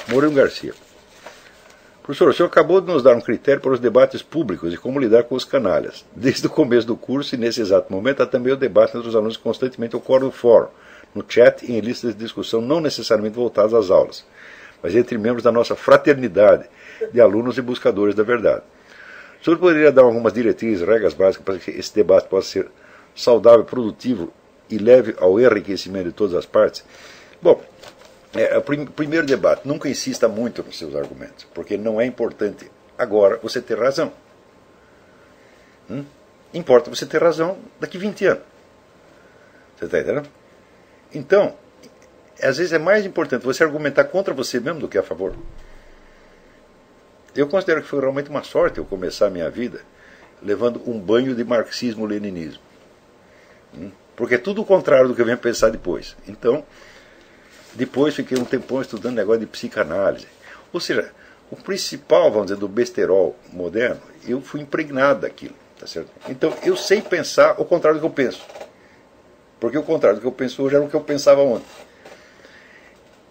Mourinho 0.09 0.33
Garcia. 0.33 0.86
Professor, 2.07 2.29
o 2.29 2.33
senhor 2.33 2.47
acabou 2.47 2.81
de 2.81 2.87
nos 2.87 3.03
dar 3.03 3.17
um 3.17 3.21
critério 3.21 3.61
para 3.61 3.73
os 3.73 3.81
debates 3.81 4.23
públicos 4.23 4.73
e 4.73 4.77
como 4.77 5.01
lidar 5.01 5.25
com 5.25 5.35
os 5.35 5.45
canalhas. 5.45 6.05
Desde 6.15 6.47
o 6.47 6.51
começo 6.51 6.87
do 6.87 6.97
curso 6.97 7.35
e 7.35 7.39
nesse 7.39 7.61
exato 7.61 7.93
momento 7.93 8.23
há 8.23 8.27
também 8.27 8.53
o 8.53 8.57
debate 8.57 8.97
entre 8.97 9.09
os 9.09 9.17
alunos 9.17 9.37
que 9.37 9.43
constantemente 9.43 9.97
ocorre 9.97 10.21
no 10.21 10.31
fórum, 10.31 10.69
no 11.13 11.25
chat 11.29 11.67
e 11.67 11.77
em 11.77 11.81
listas 11.81 12.15
de 12.15 12.23
discussão 12.23 12.61
não 12.61 12.81
necessariamente 12.81 13.35
voltadas 13.35 13.75
às 13.75 13.91
aulas, 13.91 14.25
mas 14.81 14.95
entre 14.95 15.19
membros 15.19 15.43
da 15.43 15.51
nossa 15.51 15.75
fraternidade 15.75 16.69
de 17.13 17.21
alunos 17.21 17.59
e 17.59 17.61
buscadores 17.61 18.15
da 18.15 18.23
verdade. 18.23 18.63
O 19.41 19.45
senhor 19.45 19.59
poderia 19.59 19.91
dar 19.91 20.03
algumas 20.03 20.33
diretrizes, 20.33 20.87
regras 20.87 21.13
básicas 21.13 21.45
para 21.45 21.59
que 21.59 21.73
esse 21.73 21.93
debate 21.93 22.29
possa 22.29 22.49
ser 22.49 22.69
saudável, 23.17 23.65
produtivo 23.65 24.33
e 24.71 24.79
leve 24.79 25.17
ao 25.19 25.41
enriquecimento 25.41 26.05
de 26.05 26.13
todas 26.13 26.37
as 26.37 26.47
partes? 26.47 26.85
Bom, 27.43 27.61
é, 28.39 28.61
prim, 28.61 28.87
primeiro 28.87 29.27
debate, 29.27 29.67
nunca 29.67 29.89
insista 29.89 30.29
muito 30.29 30.63
nos 30.63 30.79
seus 30.79 30.95
argumentos, 30.95 31.47
porque 31.55 31.77
não 31.77 32.01
é 32.01 32.07
importante 32.07 32.71
agora 32.99 33.39
você 33.43 33.61
ter 33.61 33.79
razão. 33.79 34.13
Hum? 35.91 36.05
Importa 36.53 36.91
você 36.91 37.07
ter 37.07 37.23
razão 37.23 37.59
daqui 37.79 37.99
20 37.99 38.27
anos. 38.27 38.43
Você 39.77 39.85
está 39.85 40.01
entendendo? 40.01 40.29
Então, 41.15 41.55
às 42.43 42.59
vezes 42.59 42.73
é 42.73 42.79
mais 42.79 43.05
importante 43.05 43.45
você 43.45 43.63
argumentar 43.63 44.05
contra 44.05 44.33
você 44.33 44.59
mesmo 44.59 44.81
do 44.81 44.89
que 44.89 44.99
a 44.99 45.03
favor. 45.03 45.35
Eu 47.35 47.47
considero 47.47 47.83
que 47.83 47.89
foi 47.89 48.01
realmente 48.01 48.31
uma 48.31 48.43
sorte 48.43 48.79
eu 48.79 48.85
começar 48.85 49.27
a 49.27 49.31
minha 49.31 49.51
vida 49.51 49.83
levando 50.43 50.83
um 50.87 50.99
banho 50.99 51.35
de 51.35 51.45
marxismo-leninismo. 51.45 52.63
Hum? 53.75 53.91
Porque 54.15 54.37
é 54.37 54.39
tudo 54.39 54.63
o 54.63 54.65
contrário 54.65 55.09
do 55.09 55.15
que 55.15 55.21
eu 55.21 55.27
venho 55.27 55.37
pensar 55.37 55.71
depois. 55.71 56.17
Então, 56.27 56.65
depois 57.77 58.15
fiquei 58.15 58.39
um 58.39 58.45
tempão 58.45 58.81
estudando 58.81 59.15
negócio 59.15 59.41
de 59.41 59.47
psicanálise. 59.47 60.27
Ou 60.73 60.81
seja, 60.81 61.13
o 61.51 61.57
principal, 61.57 62.31
vamos 62.31 62.47
dizer, 62.47 62.59
do 62.59 62.69
besterol 62.69 63.37
moderno, 63.53 64.01
eu 64.27 64.41
fui 64.41 64.61
impregnado 64.61 65.21
daquilo. 65.21 65.55
Tá 65.79 65.87
certo? 65.87 66.11
Então 66.29 66.55
eu 66.63 66.77
sei 66.77 67.03
pensar 67.03 67.61
o 67.61 67.65
contrário 67.65 68.01
do 68.01 68.03
que 68.03 68.07
eu 68.07 68.27
penso. 68.27 68.45
Porque 69.61 69.77
o 69.77 69.83
contrário 69.83 70.19
do 70.19 70.21
que 70.23 70.27
eu 70.27 70.33
penso 70.33 70.63
hoje 70.63 70.75
era 70.75 70.85
o 70.85 70.89
que 70.89 70.97
eu 70.97 71.01
pensava 71.01 71.43
ontem. 71.43 71.67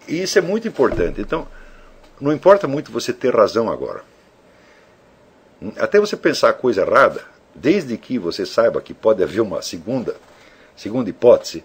E 0.08 0.21
isso 0.21 0.38
é 0.38 0.41
muito 0.41 0.67
importante. 0.67 1.19
Então, 1.19 1.47
não 2.21 2.31
importa 2.31 2.67
muito 2.67 2.91
você 2.91 3.12
ter 3.12 3.36
razão 3.36 3.69
agora. 3.69 4.03
Até 5.77 5.99
você 5.99 6.15
pensar 6.15 6.49
a 6.49 6.53
coisa 6.53 6.81
errada, 6.81 7.23
desde 7.53 7.97
que 7.97 8.19
você 8.19 8.45
saiba 8.45 8.81
que 8.81 8.93
pode 8.93 9.23
haver 9.23 9.41
uma 9.41 9.62
segunda 9.62 10.15
segunda 10.75 11.10
hipótese, 11.10 11.63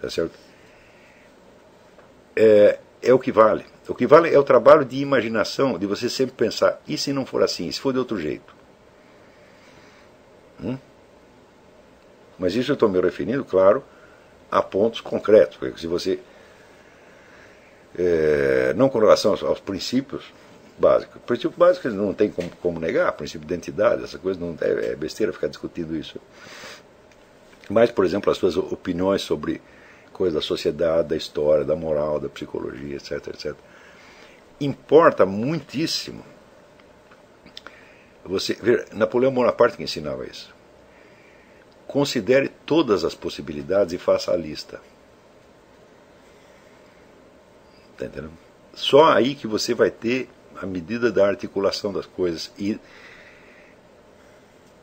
tá 0.00 0.08
certo? 0.08 0.32
É, 2.42 2.78
é 3.02 3.12
o 3.12 3.18
que 3.18 3.30
vale. 3.30 3.66
O 3.86 3.94
que 3.94 4.06
vale 4.06 4.32
é 4.32 4.38
o 4.38 4.42
trabalho 4.42 4.82
de 4.82 4.96
imaginação, 4.96 5.78
de 5.78 5.86
você 5.86 6.08
sempre 6.08 6.34
pensar, 6.34 6.80
e 6.88 6.96
se 6.96 7.12
não 7.12 7.26
for 7.26 7.42
assim, 7.42 7.68
e 7.68 7.72
se 7.72 7.78
for 7.78 7.92
de 7.92 7.98
outro 7.98 8.18
jeito? 8.18 8.54
Hum? 10.62 10.78
Mas 12.38 12.54
isso 12.54 12.70
eu 12.70 12.74
estou 12.74 12.88
me 12.88 12.98
referindo, 12.98 13.44
claro, 13.44 13.84
a 14.50 14.62
pontos 14.62 15.02
concretos. 15.02 15.58
Porque 15.58 15.78
se 15.78 15.86
você. 15.86 16.18
É, 17.98 18.72
não 18.74 18.88
com 18.88 18.98
relação 18.98 19.32
aos, 19.32 19.42
aos 19.42 19.60
princípios 19.60 20.32
básicos. 20.78 21.16
O 21.16 21.20
princípio 21.20 21.52
básico 21.58 21.88
não 21.90 22.14
tem 22.14 22.30
como, 22.30 22.48
como 22.62 22.80
negar, 22.80 23.12
princípio 23.12 23.46
de 23.46 23.52
identidade, 23.52 24.04
essa 24.04 24.18
coisa 24.18 24.40
não 24.40 24.56
é, 24.62 24.92
é 24.92 24.96
besteira 24.96 25.32
ficar 25.32 25.48
discutindo 25.48 25.94
isso. 25.94 26.18
Mas, 27.68 27.90
por 27.90 28.06
exemplo, 28.06 28.30
as 28.30 28.38
suas 28.38 28.56
opiniões 28.56 29.20
sobre 29.20 29.60
coisas 30.20 30.34
da 30.34 30.46
sociedade, 30.46 31.08
da 31.08 31.16
história, 31.16 31.64
da 31.64 31.74
moral, 31.74 32.20
da 32.20 32.28
psicologia, 32.28 32.96
etc, 32.96 33.12
etc 33.28 33.56
importa 34.60 35.24
muitíssimo 35.24 36.22
você 38.22 38.52
ver 38.54 38.88
Napoleão 38.92 39.32
Bonaparte 39.32 39.78
que 39.78 39.82
ensinava 39.82 40.26
isso. 40.26 40.54
Considere 41.86 42.48
todas 42.48 43.04
as 43.04 43.14
possibilidades 43.14 43.94
e 43.94 43.98
faça 43.98 44.30
a 44.30 44.36
lista. 44.36 44.80
Tá 47.96 48.04
entendendo? 48.04 48.32
Só 48.74 49.06
aí 49.06 49.34
que 49.34 49.46
você 49.46 49.74
vai 49.74 49.90
ter 49.90 50.28
a 50.54 50.66
medida 50.66 51.10
da 51.10 51.26
articulação 51.26 51.92
das 51.92 52.06
coisas 52.06 52.52
e 52.58 52.78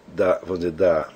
da, 0.07 0.39
vamos 0.39 0.59
dizer, 0.59 0.71
da 0.71 1.09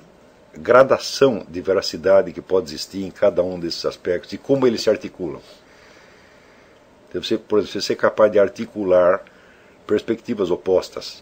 gradação 0.54 1.46
de 1.48 1.62
veracidade 1.62 2.32
que 2.32 2.42
pode 2.42 2.68
existir 2.68 3.04
em 3.04 3.12
cada 3.12 3.42
um 3.42 3.60
desses 3.60 3.86
aspectos 3.86 4.34
e 4.34 4.38
como 4.38 4.68
eles 4.68 4.82
se 4.82 4.90
articulam. 4.90 5.42
Você, 7.14 7.38
por 7.38 7.60
exemplo, 7.60 7.82
ser 7.82 7.96
capaz 7.96 8.32
de 8.32 8.40
articular 8.40 9.24
perspectivas 9.86 10.50
opostas. 10.50 11.22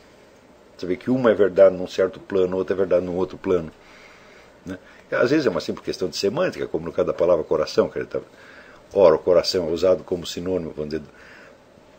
Você 0.77 0.85
vê 0.85 0.95
que 0.95 1.09
uma 1.09 1.31
é 1.31 1.33
verdade 1.33 1.75
num 1.75 1.87
certo 1.87 2.19
plano, 2.19 2.57
outra 2.57 2.75
é 2.75 2.77
verdade 2.77 3.05
num 3.05 3.15
outro 3.15 3.37
plano. 3.37 3.71
Né? 4.65 4.77
Às 5.11 5.31
vezes 5.31 5.45
é 5.45 5.49
uma 5.49 5.59
simples 5.59 5.83
questão 5.83 6.07
de 6.07 6.15
semântica, 6.15 6.67
como 6.67 6.85
no 6.85 6.91
caso 6.91 7.07
da 7.07 7.13
palavra 7.13 7.43
coração. 7.43 7.89
Que 7.89 8.03
tá... 8.05 8.19
Ora, 8.93 9.15
o 9.15 9.19
coração 9.19 9.67
é 9.67 9.71
usado 9.71 10.03
como 10.03 10.25
sinônimo 10.25 10.73
vamos 10.75 10.91
dizer, 10.91 11.03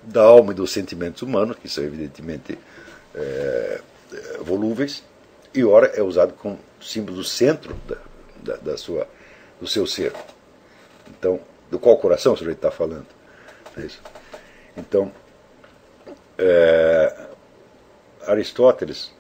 da 0.03 0.23
alma 0.23 0.53
e 0.53 0.55
dos 0.55 0.71
sentimentos 0.71 1.23
humanos, 1.23 1.57
que 1.61 1.69
são 1.69 1.85
evidentemente 1.85 2.59
é, 3.15 3.81
volúveis, 4.41 5.03
e 5.55 5.65
ora 5.65 5.89
é 5.89 6.03
usado 6.03 6.33
como 6.35 6.59
símbolo 6.81 7.19
do 7.19 7.25
centro 7.25 7.75
da, 7.87 7.97
da, 8.43 8.57
da 8.57 8.77
sua, 8.77 9.07
do 9.61 9.67
seu 9.67 9.87
ser. 9.87 10.13
Então, 11.09 11.41
do 11.71 11.79
qual 11.79 11.97
coração 11.99 12.35
o 12.35 12.37
sujeito 12.37 12.59
está 12.59 12.71
falando? 12.71 13.07
É. 13.77 13.87
Então, 14.77 15.13
é, 16.39 17.27
Aristóteles 18.27 19.13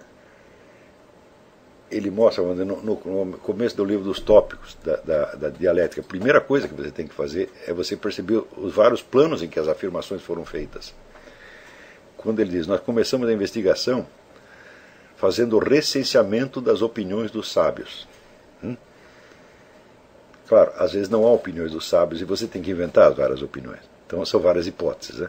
ele 1.90 2.10
mostra 2.10 2.44
no, 2.44 2.64
no, 2.64 3.24
no, 3.26 3.38
começo 3.38 3.76
do 3.76 3.84
livro 3.84 4.04
dos 4.04 4.20
tópicos 4.20 4.76
da, 4.84 4.96
da, 4.96 5.34
da, 5.34 5.48
dialética, 5.48 6.00
a 6.00 6.04
primeira 6.04 6.40
coisa 6.40 6.68
que 6.68 6.74
você 6.74 6.90
tem 6.90 7.06
que 7.06 7.14
fazer 7.14 7.50
é 7.66 7.72
você 7.72 7.96
perceber 7.96 8.44
os 8.56 8.72
vários 8.72 9.02
planos 9.02 9.42
em 9.42 9.48
que 9.48 9.58
as 9.58 9.66
afirmações 9.66 10.22
foram 10.22 10.44
feitas. 10.44 10.94
Quando 12.16 12.38
ele 12.38 12.50
diz, 12.50 12.66
nós 12.66 12.80
começamos 12.80 13.28
a 13.28 13.32
investigação 13.32 14.06
fazendo 15.20 15.59
recenseamento 15.59 16.62
das 16.62 16.80
opiniões 16.80 17.30
dos 17.30 17.52
sábios. 17.52 18.09
Hum? 18.64 18.74
Claro, 20.48 20.72
às 20.78 20.92
vezes 20.92 21.11
não 21.11 21.26
há 21.26 21.30
opiniões 21.30 21.72
dos 21.72 21.87
sábios 21.87 22.22
e 22.22 22.24
você 22.24 22.46
tem 22.46 22.62
que 22.62 22.70
inventar 22.70 23.11
as 23.11 23.16
várias 23.16 23.42
opiniões. 23.42 23.80
Então 24.06 24.24
são 24.24 24.40
várias 24.40 24.66
hipóteses. 24.66 25.20
Né? 25.20 25.28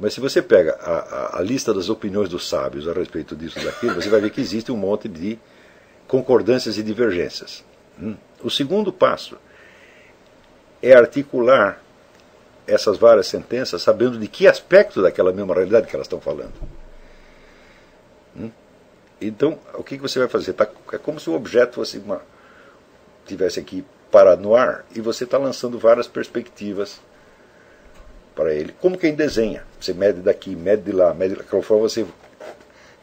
Mas 0.00 0.14
se 0.14 0.20
você 0.20 0.42
pega 0.42 0.76
a, 0.80 0.90
a, 0.90 1.38
a, 1.38 1.42
lista 1.42 1.72
das 1.72 1.88
opiniões 1.88 2.28
dos 2.28 2.48
sábios 2.48 2.88
a 2.88 2.92
respeito 2.92 3.36
disso 3.36 3.64
daquilo, 3.64 3.94
você 3.94 4.08
vai 4.08 4.20
ver 4.20 4.30
que 4.30 4.40
existe 4.40 4.72
um 4.72 4.76
monte 4.76 5.08
de 5.08 5.38
concordâncias 6.08 6.76
e 6.76 6.82
divergências. 6.82 7.64
Hum? 8.02 8.16
O 8.42 8.50
segundo 8.50 8.92
passo 8.92 9.38
é 10.82 10.92
articular 10.92 11.80
essas 12.66 12.98
várias 12.98 13.28
sentenças 13.28 13.80
sabendo 13.80 14.18
de 14.18 14.26
que 14.26 14.48
aspecto 14.48 15.00
daquela 15.00 15.32
mesma 15.32 15.54
realidade 15.54 15.86
que 15.86 15.94
elas 15.94 16.06
estão 16.06 16.20
falando. 16.20 16.79
Então, 19.20 19.58
o 19.74 19.82
que, 19.82 19.98
você 19.98 20.18
vai 20.18 20.28
fazer? 20.28 20.54
Tá, 20.54 20.66
é 20.92 20.98
como 20.98 21.20
se 21.20 21.28
o 21.28 21.34
objeto 21.34 21.74
fosse 21.74 21.98
uma, 21.98 22.22
tivesse 23.26 23.60
aqui 23.60 23.84
parado 24.10 24.42
no 24.42 24.56
ar 24.56 24.84
e 24.94 25.00
você 25.00 25.24
está 25.24 25.36
lançando 25.38 25.78
várias 25.78 26.08
perspectivas 26.08 27.00
para 28.34 28.54
ele, 28.54 28.74
como 28.80 28.96
quem 28.96 29.14
desenha. 29.14 29.62
Você 29.78 29.92
mede 29.92 30.20
daqui, 30.20 30.56
mede 30.56 30.82
de 30.82 30.92
lá, 30.92 31.12
mede 31.12 31.34
de 31.34 31.40
lá. 31.40 31.46
Conforme 31.48 31.82
você 31.82 32.06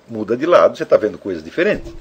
muda 0.08 0.36
de 0.36 0.46
lado, 0.46 0.76
você 0.76 0.84
está 0.84 0.98
vendo 0.98 1.18
coisas 1.18 1.44
diferentes. 1.44 1.94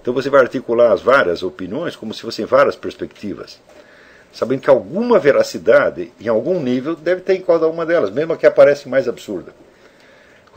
Então 0.00 0.14
você 0.14 0.30
vai 0.30 0.40
articular 0.40 0.92
as 0.92 1.02
várias 1.02 1.42
opiniões 1.42 1.96
como 1.96 2.14
se 2.14 2.22
fossem 2.22 2.46
várias 2.46 2.76
perspectivas, 2.76 3.60
sabendo 4.32 4.62
que 4.62 4.70
alguma 4.70 5.18
veracidade, 5.18 6.12
em 6.18 6.28
algum 6.28 6.60
nível, 6.60 6.96
deve 6.96 7.20
ter 7.20 7.34
em 7.34 7.42
cada 7.42 7.68
uma 7.68 7.84
delas, 7.84 8.10
mesmo 8.10 8.32
a 8.32 8.36
que 8.36 8.46
aparece 8.46 8.88
mais 8.88 9.06
absurda. 9.06 9.52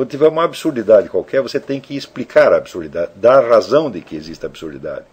Quando 0.02 0.10
tiver 0.10 0.30
uma 0.30 0.46
absurdidade 0.46 1.10
qualquer, 1.10 1.44
você 1.44 1.60
tem 1.60 1.80
que 1.80 1.96
explicar 1.96 2.52
a 2.52 2.58
absurdidade, 2.58 3.12
dar 3.18 3.38
a 3.38 3.48
razão 3.48 3.92
de 3.92 4.02
que 4.02 4.16
existe 4.16 4.44
absurdidade. 4.44 5.06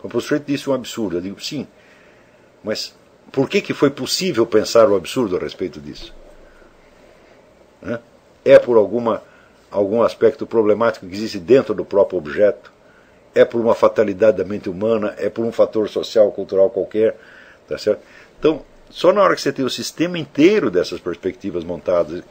Quando 0.00 0.14
o 0.14 0.20
sujeito 0.20 0.44
disse 0.46 0.70
um 0.70 0.74
absurdo, 0.74 1.16
eu 1.16 1.20
digo 1.20 1.42
sim, 1.42 1.66
mas 2.62 2.94
por 3.32 3.48
que, 3.48 3.60
que 3.60 3.74
foi 3.74 3.90
possível 3.90 4.46
pensar 4.46 4.88
o 4.88 4.94
absurdo 4.94 5.36
a 5.36 5.40
respeito 5.40 5.80
disso? 5.80 6.14
É 8.44 8.60
por 8.60 8.76
alguma, 8.76 9.24
algum 9.72 10.02
aspecto 10.02 10.46
problemático 10.46 11.04
que 11.08 11.12
existe 11.12 11.40
dentro 11.40 11.74
do 11.74 11.84
próprio 11.84 12.20
objeto? 12.20 12.72
É 13.34 13.44
por 13.44 13.60
uma 13.60 13.74
fatalidade 13.74 14.36
da 14.36 14.44
mente 14.44 14.70
humana? 14.70 15.16
É 15.18 15.28
por 15.28 15.44
um 15.44 15.50
fator 15.50 15.88
social, 15.88 16.30
cultural 16.30 16.70
qualquer? 16.70 17.18
Tá 17.66 17.76
certo? 17.76 18.02
Então, 18.38 18.62
só 18.88 19.12
na 19.12 19.20
hora 19.20 19.34
que 19.34 19.42
você 19.42 19.52
tem 19.52 19.64
o 19.64 19.70
sistema 19.70 20.16
inteiro 20.16 20.70
dessas 20.70 21.00
perspectivas 21.00 21.64
montadas 21.64 22.22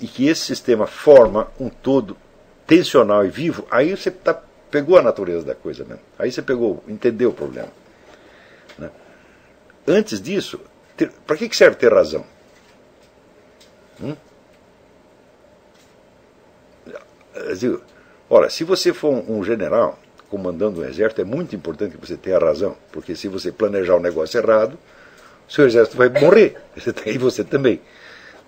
e 0.00 0.06
que 0.06 0.26
esse 0.26 0.42
sistema 0.42 0.86
forma 0.86 1.48
um 1.58 1.68
todo 1.68 2.16
tensional 2.66 3.24
e 3.24 3.28
vivo, 3.28 3.66
aí 3.70 3.96
você 3.96 4.10
tá, 4.10 4.40
pegou 4.70 4.98
a 4.98 5.02
natureza 5.02 5.44
da 5.44 5.54
coisa 5.54 5.84
mesmo. 5.84 6.02
Aí 6.18 6.30
você 6.30 6.42
pegou, 6.42 6.82
entendeu 6.88 7.30
o 7.30 7.32
problema. 7.32 7.68
Né? 8.78 8.90
Antes 9.86 10.20
disso, 10.20 10.60
para 11.26 11.36
que 11.36 11.54
serve 11.56 11.76
ter 11.76 11.92
razão? 11.92 12.24
Hum? 14.00 14.16
Ora, 18.28 18.50
se 18.50 18.64
você 18.64 18.92
for 18.92 19.12
um 19.30 19.44
general 19.44 19.98
comandando 20.28 20.80
um 20.80 20.84
exército, 20.84 21.20
é 21.20 21.24
muito 21.24 21.54
importante 21.54 21.96
que 21.96 22.04
você 22.04 22.16
tenha 22.16 22.38
razão, 22.38 22.76
porque 22.90 23.14
se 23.14 23.28
você 23.28 23.52
planejar 23.52 23.94
o 23.94 23.98
um 23.98 24.00
negócio 24.00 24.38
errado, 24.38 24.76
seu 25.48 25.64
exército 25.66 25.96
vai 25.96 26.08
morrer, 26.08 26.56
e 27.06 27.16
você 27.16 27.44
também. 27.44 27.80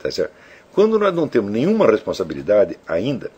Tá 0.03 0.11
certo? 0.11 0.33
Quando 0.79 0.97
nós 0.97 1.13
não 1.13 1.27
temos 1.27 1.51
nenhuma 1.51 1.91
responsabilidade 1.91 2.79
ainda, 2.87 3.33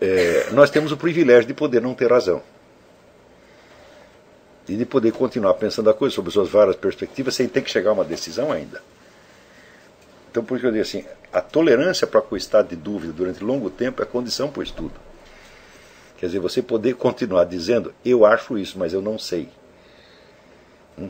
é, 0.00 0.48
nós 0.50 0.70
temos 0.70 0.90
o 0.90 0.96
privilégio 0.96 1.46
de 1.46 1.54
poder 1.54 1.80
não 1.80 1.94
ter 1.94 2.10
razão 2.10 2.42
e 4.68 4.74
de 4.74 4.84
poder 4.84 5.12
continuar 5.12 5.54
pensando 5.54 5.88
a 5.88 5.94
coisa 5.94 6.16
sobre 6.16 6.32
suas 6.32 6.48
várias 6.48 6.74
perspectivas 6.74 7.36
sem 7.36 7.46
ter 7.46 7.62
que 7.62 7.70
chegar 7.70 7.90
a 7.90 7.92
uma 7.92 8.04
decisão 8.04 8.50
ainda. 8.50 8.82
Então, 10.28 10.42
por 10.42 10.56
isso 10.56 10.66
eu 10.66 10.72
digo 10.72 10.82
assim, 10.82 11.04
a 11.32 11.40
tolerância 11.40 12.08
para 12.08 12.24
o 12.28 12.36
estado 12.36 12.70
de 12.70 12.74
dúvida 12.74 13.12
durante 13.12 13.44
longo 13.44 13.70
tempo 13.70 14.02
é 14.02 14.04
condição 14.04 14.50
para 14.50 14.58
o 14.58 14.64
estudo. 14.64 14.94
Quer 16.16 16.26
dizer, 16.26 16.40
você 16.40 16.60
poder 16.60 16.96
continuar 16.96 17.44
dizendo, 17.44 17.94
eu 18.04 18.26
acho 18.26 18.58
isso, 18.58 18.76
mas 18.80 18.92
eu 18.92 19.00
não 19.00 19.16
sei. 19.16 19.48
Hum? 20.98 21.08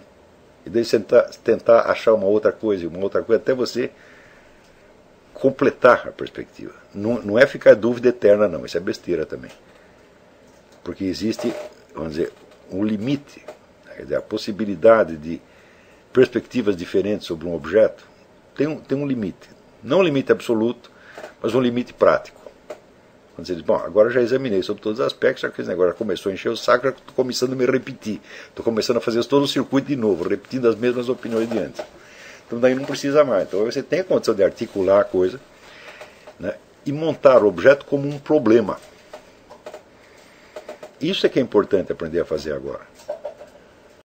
E 0.67 0.69
daí 0.69 0.85
tentar, 0.85 1.23
tentar 1.43 1.91
achar 1.91 2.13
uma 2.13 2.27
outra 2.27 2.53
coisa, 2.53 2.87
uma 2.87 2.99
outra 2.99 3.23
coisa, 3.23 3.41
até 3.41 3.55
você 3.55 3.91
completar 5.41 6.09
a 6.09 6.13
perspectiva. 6.13 6.75
Não, 6.95 7.23
não 7.23 7.39
é 7.39 7.47
ficar 7.47 7.75
dúvida 7.75 8.09
eterna, 8.09 8.49
não, 8.49 8.65
isso 8.67 8.77
é 8.77 8.81
besteira 8.81 9.25
também. 9.25 9.51
Porque 10.83 11.05
existe, 11.05 11.53
vamos 11.95 12.15
dizer, 12.15 12.33
um 12.71 12.85
limite, 12.85 13.45
quer 13.97 14.03
dizer, 14.03 14.17
a 14.17 14.23
possibilidade 14.23 15.17
de 15.17 15.41
perspectivas 16.13 16.77
diferentes 16.77 17.27
sobre 17.27 17.47
um 17.47 17.55
objeto 17.55 18.05
tem 18.57 18.67
um, 18.67 18.77
tem 18.77 18.99
um 18.99 19.07
limite. 19.07 19.49
Não 19.83 20.01
um 20.01 20.03
limite 20.03 20.33
absoluto, 20.33 20.91
mas 21.41 21.55
um 21.55 21.61
limite 21.61 21.95
prático. 21.95 22.39
Quando 23.35 23.47
você 23.47 23.55
diz, 23.55 23.63
bom, 23.63 23.77
agora 23.77 24.11
já 24.11 24.21
examinei 24.21 24.65
sobre 24.65 24.83
todos 24.83 24.99
os 24.99 25.07
aspectos, 25.07 25.43
já 25.43 25.49
que 25.49 25.61
esse 25.61 25.71
negócio 25.71 25.95
começou 25.95 26.31
a 26.31 26.35
encher 26.35 26.49
o 26.49 26.57
saco, 26.57 26.89
estou 26.89 27.15
começando 27.15 27.53
a 27.53 27.57
me 27.57 27.65
repetir. 27.65 28.21
Estou 28.49 28.65
começando 28.65 28.97
a 28.97 29.01
fazer 29.01 29.25
todo 29.27 29.45
o 29.45 29.49
circuito 29.49 29.87
de 29.87 29.95
novo, 29.95 30.29
repetindo 30.29 30.67
as 30.67 30.75
mesmas 30.75 31.09
opiniões 31.09 31.49
de 31.49 31.57
antes. 31.57 31.81
Então 32.49 32.59
daí 32.59 32.75
não 32.75 32.85
precisa 32.85 33.23
mais. 33.23 33.47
Então 33.47 33.65
você 33.65 33.83
tem 33.83 34.01
a 34.01 34.05
condição 34.05 34.35
de 34.35 34.43
articular 34.43 35.03
a 35.03 35.05
coisa 35.05 35.39
né, 36.41 36.55
e 36.85 36.91
montar 36.91 37.45
o 37.45 37.47
objeto 37.47 37.85
como 37.85 38.09
um 38.09 38.19
problema. 38.19 38.81
Isso 40.99 41.27
é 41.27 41.29
que 41.29 41.39
é 41.39 41.43
importante 41.43 41.93
aprender 41.93 42.21
a 42.21 42.25
fazer 42.25 42.55
agora. 42.55 42.81